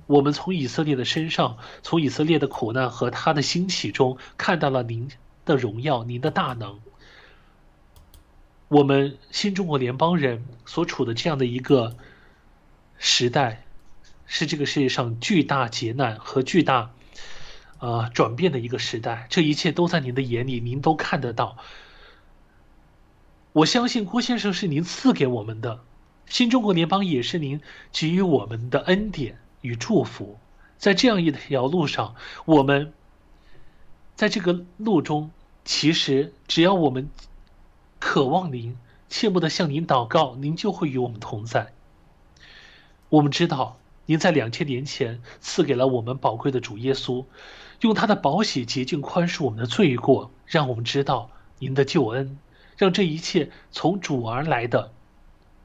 [0.06, 5.10] 我们从以色列的身上，从以色列的苦难和他的兴起中，看到了您
[5.46, 6.82] 的荣耀，您的大能。
[8.68, 11.96] 我们新中国联邦人所处的这样的一个
[12.98, 13.64] 时代，
[14.26, 16.92] 是这个世界上巨大劫难和巨大。
[17.82, 21.58] 呃，转变的一个时代，这一切都在您的眼里，您都看得到。
[23.54, 25.82] 我相信郭先生是您赐给我们的，
[26.28, 27.60] 新中国联邦也是您
[27.92, 30.38] 给予我们的恩典与祝福。
[30.78, 32.14] 在这样一条路上，
[32.46, 32.94] 我们
[34.16, 35.32] 在这个路中，
[35.66, 37.10] 其实只要我们
[38.00, 38.78] 渴望您，
[39.10, 41.74] 切莫的向您祷告，您就会与我们同在。
[43.10, 47.26] 我们知道，您在两千年前赐给了我们宝贵的主耶稣。
[47.82, 51.30] 用他的宝血洁净宽恕我们的罪过，让我们知道
[51.60, 52.38] 您的救恩，
[52.78, 54.94] 让这一切从主而来的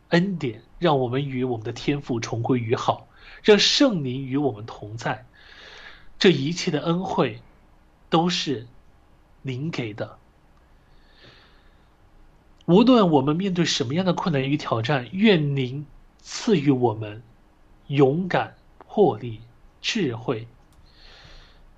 [0.08, 3.06] 恩典，让我们与我们的天父重归于好，
[3.42, 5.26] 让圣灵与我们同在。
[6.18, 7.42] 这一切的恩惠
[8.08, 8.66] 都是
[9.42, 10.16] 您给的。
[12.64, 15.86] 无论我们面对什么样的困难与挑战，愿您
[16.20, 17.22] 赐予我们
[17.88, 19.42] 勇敢、魄力、
[19.82, 20.48] 智慧。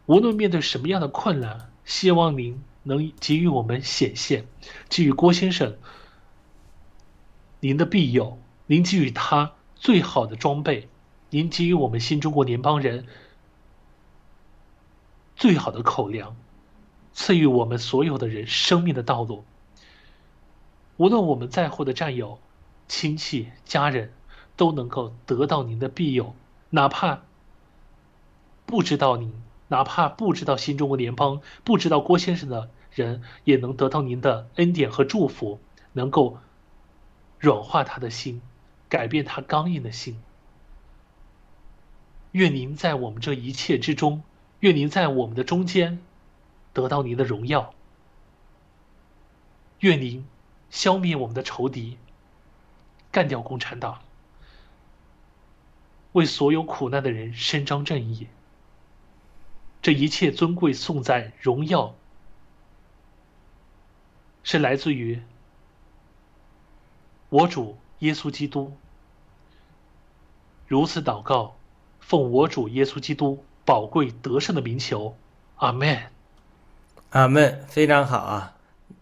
[0.08, 4.46] 无论面对什么样的困难，希望您能给予我们显现，
[4.88, 5.76] 给予郭先生
[7.60, 10.88] 您的庇佑，您给予他最好的装备，
[11.28, 13.06] 您给予我们新中国联邦人
[15.36, 16.34] 最好的口粮，
[17.12, 19.44] 赐予我们所有的人生命的道路。
[20.96, 22.38] 无论我们在乎的战友、
[22.88, 24.14] 亲戚、家人，
[24.56, 26.34] 都能够得到您的庇佑，
[26.70, 27.20] 哪怕
[28.64, 29.30] 不知道您。
[29.68, 35.60] 哪怕不知道新中国联邦，不知道郭先生的人，也能得到您的恩典和祝福，
[35.92, 36.38] 能够
[37.38, 38.40] 软化他的心，
[38.88, 40.20] 改变他刚硬的心。
[42.32, 44.22] 愿您在我们这一切之中，
[44.60, 45.98] 愿您在我们的中间
[46.72, 47.74] 得到您的荣耀。
[49.80, 50.26] 愿您
[50.70, 51.98] 消灭我们的仇敌，
[53.12, 54.00] 干掉共产党，
[56.12, 58.26] 为所有苦难的人伸张正义。
[59.80, 61.94] 这一切尊贵、颂赞、荣耀，
[64.42, 65.20] 是来自于
[67.28, 68.76] 我主耶稣基督。
[70.66, 71.56] 如此祷告，
[72.00, 75.16] 奉我主耶稣基督宝贵得胜的名求，
[75.56, 75.98] 阿门。
[77.10, 77.64] 阿门。
[77.68, 78.56] 非常好啊！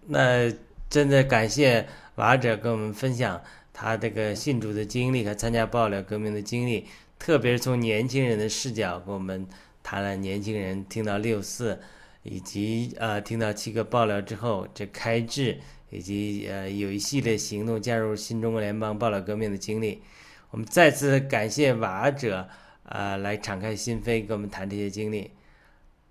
[0.06, 0.52] 那
[0.88, 6.86] 真的感谢瓦者跟我们分享他这个信主的经历和参加爆料革命的经历，
[7.18, 9.48] 特别是从年轻人的视角跟我们
[9.86, 11.80] 谈了年轻人听到六四，
[12.24, 15.60] 以及呃听到七个爆料之后这开智，
[15.90, 20.02] 以及呃有一系列行动加入新中国联邦爆料革命的经历。
[20.50, 22.48] 我们再次感谢瓦者
[22.82, 25.30] 啊来敞开心扉跟我们谈这些经历，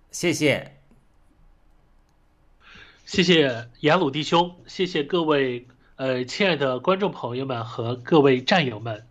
[0.10, 0.72] 谢谢。
[3.04, 5.68] 谢谢雅鲁弟兄，谢谢各位
[5.98, 9.06] 呃亲爱的观众朋友们和各位战友们。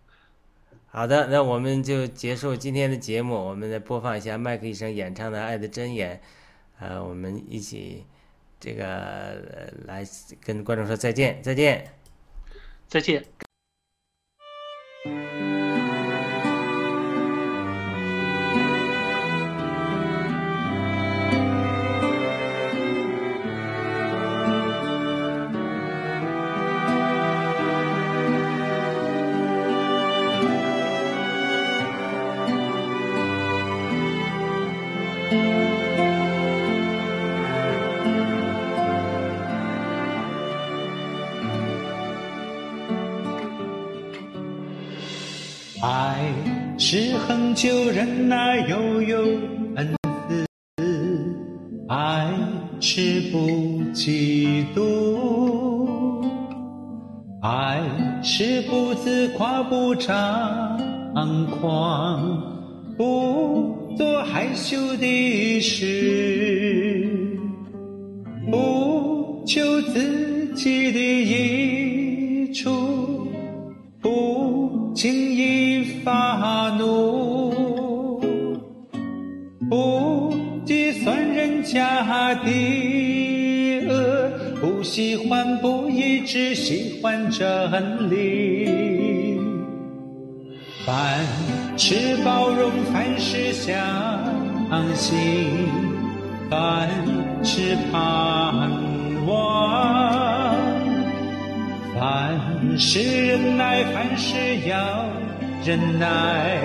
[0.96, 6.16] 好的，那我们就结束今天的节目，我们再播放一下麦克医生演唱的《爱的箴言》，
[6.78, 8.06] 呃，我们一起
[8.60, 10.06] 这个呃来
[10.40, 11.84] 跟观众说再见，再见。
[12.86, 13.24] 再见。
[59.68, 60.63] 不长。
[93.64, 93.74] 相
[94.94, 95.16] 信，
[96.50, 96.86] 凡
[97.42, 98.68] 事盼
[99.24, 100.54] 望，
[101.98, 104.36] 凡事忍耐，凡事
[104.68, 105.06] 要
[105.64, 106.60] 忍耐，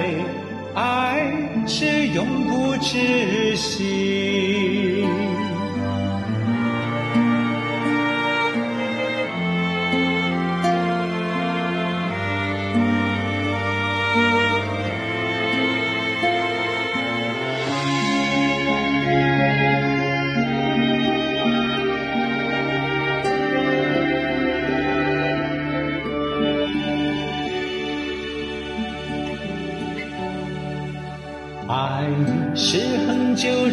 [0.74, 1.24] 爱
[1.66, 4.79] 是永不止息。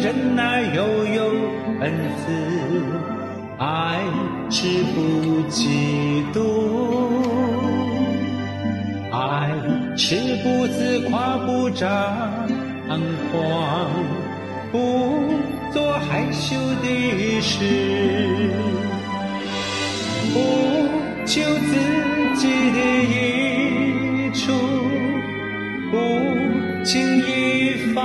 [0.07, 1.21] 恒久忍耐，又有
[1.81, 2.31] 恩慈；
[3.57, 3.99] 爱
[4.49, 6.39] 是不嫉妒，
[9.11, 9.51] 爱
[9.97, 11.89] 是不自夸，不张
[13.31, 13.91] 狂，
[14.71, 14.77] 不
[15.73, 17.65] 做害羞的事，
[20.33, 20.35] 不
[21.25, 21.75] 求自
[22.35, 24.53] 己的益处。
[25.89, 25.95] 不
[26.83, 28.01] 轻易发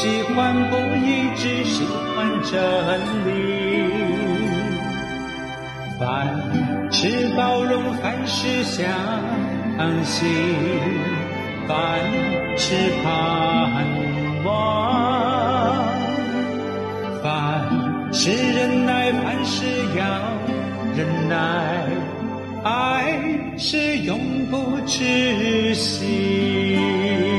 [0.00, 2.58] 喜欢不义，只喜欢真
[3.26, 3.28] 理。
[5.98, 6.00] 凡
[6.90, 8.88] 事包容，凡事相
[10.02, 10.26] 信，
[11.68, 11.76] 凡
[12.56, 12.74] 事
[13.04, 13.12] 盼
[14.42, 15.84] 望，
[17.22, 19.66] 凡事忍耐，凡事
[19.98, 20.02] 要
[20.96, 21.84] 忍耐，
[22.64, 23.20] 爱
[23.58, 24.18] 是永
[24.50, 27.29] 不止息。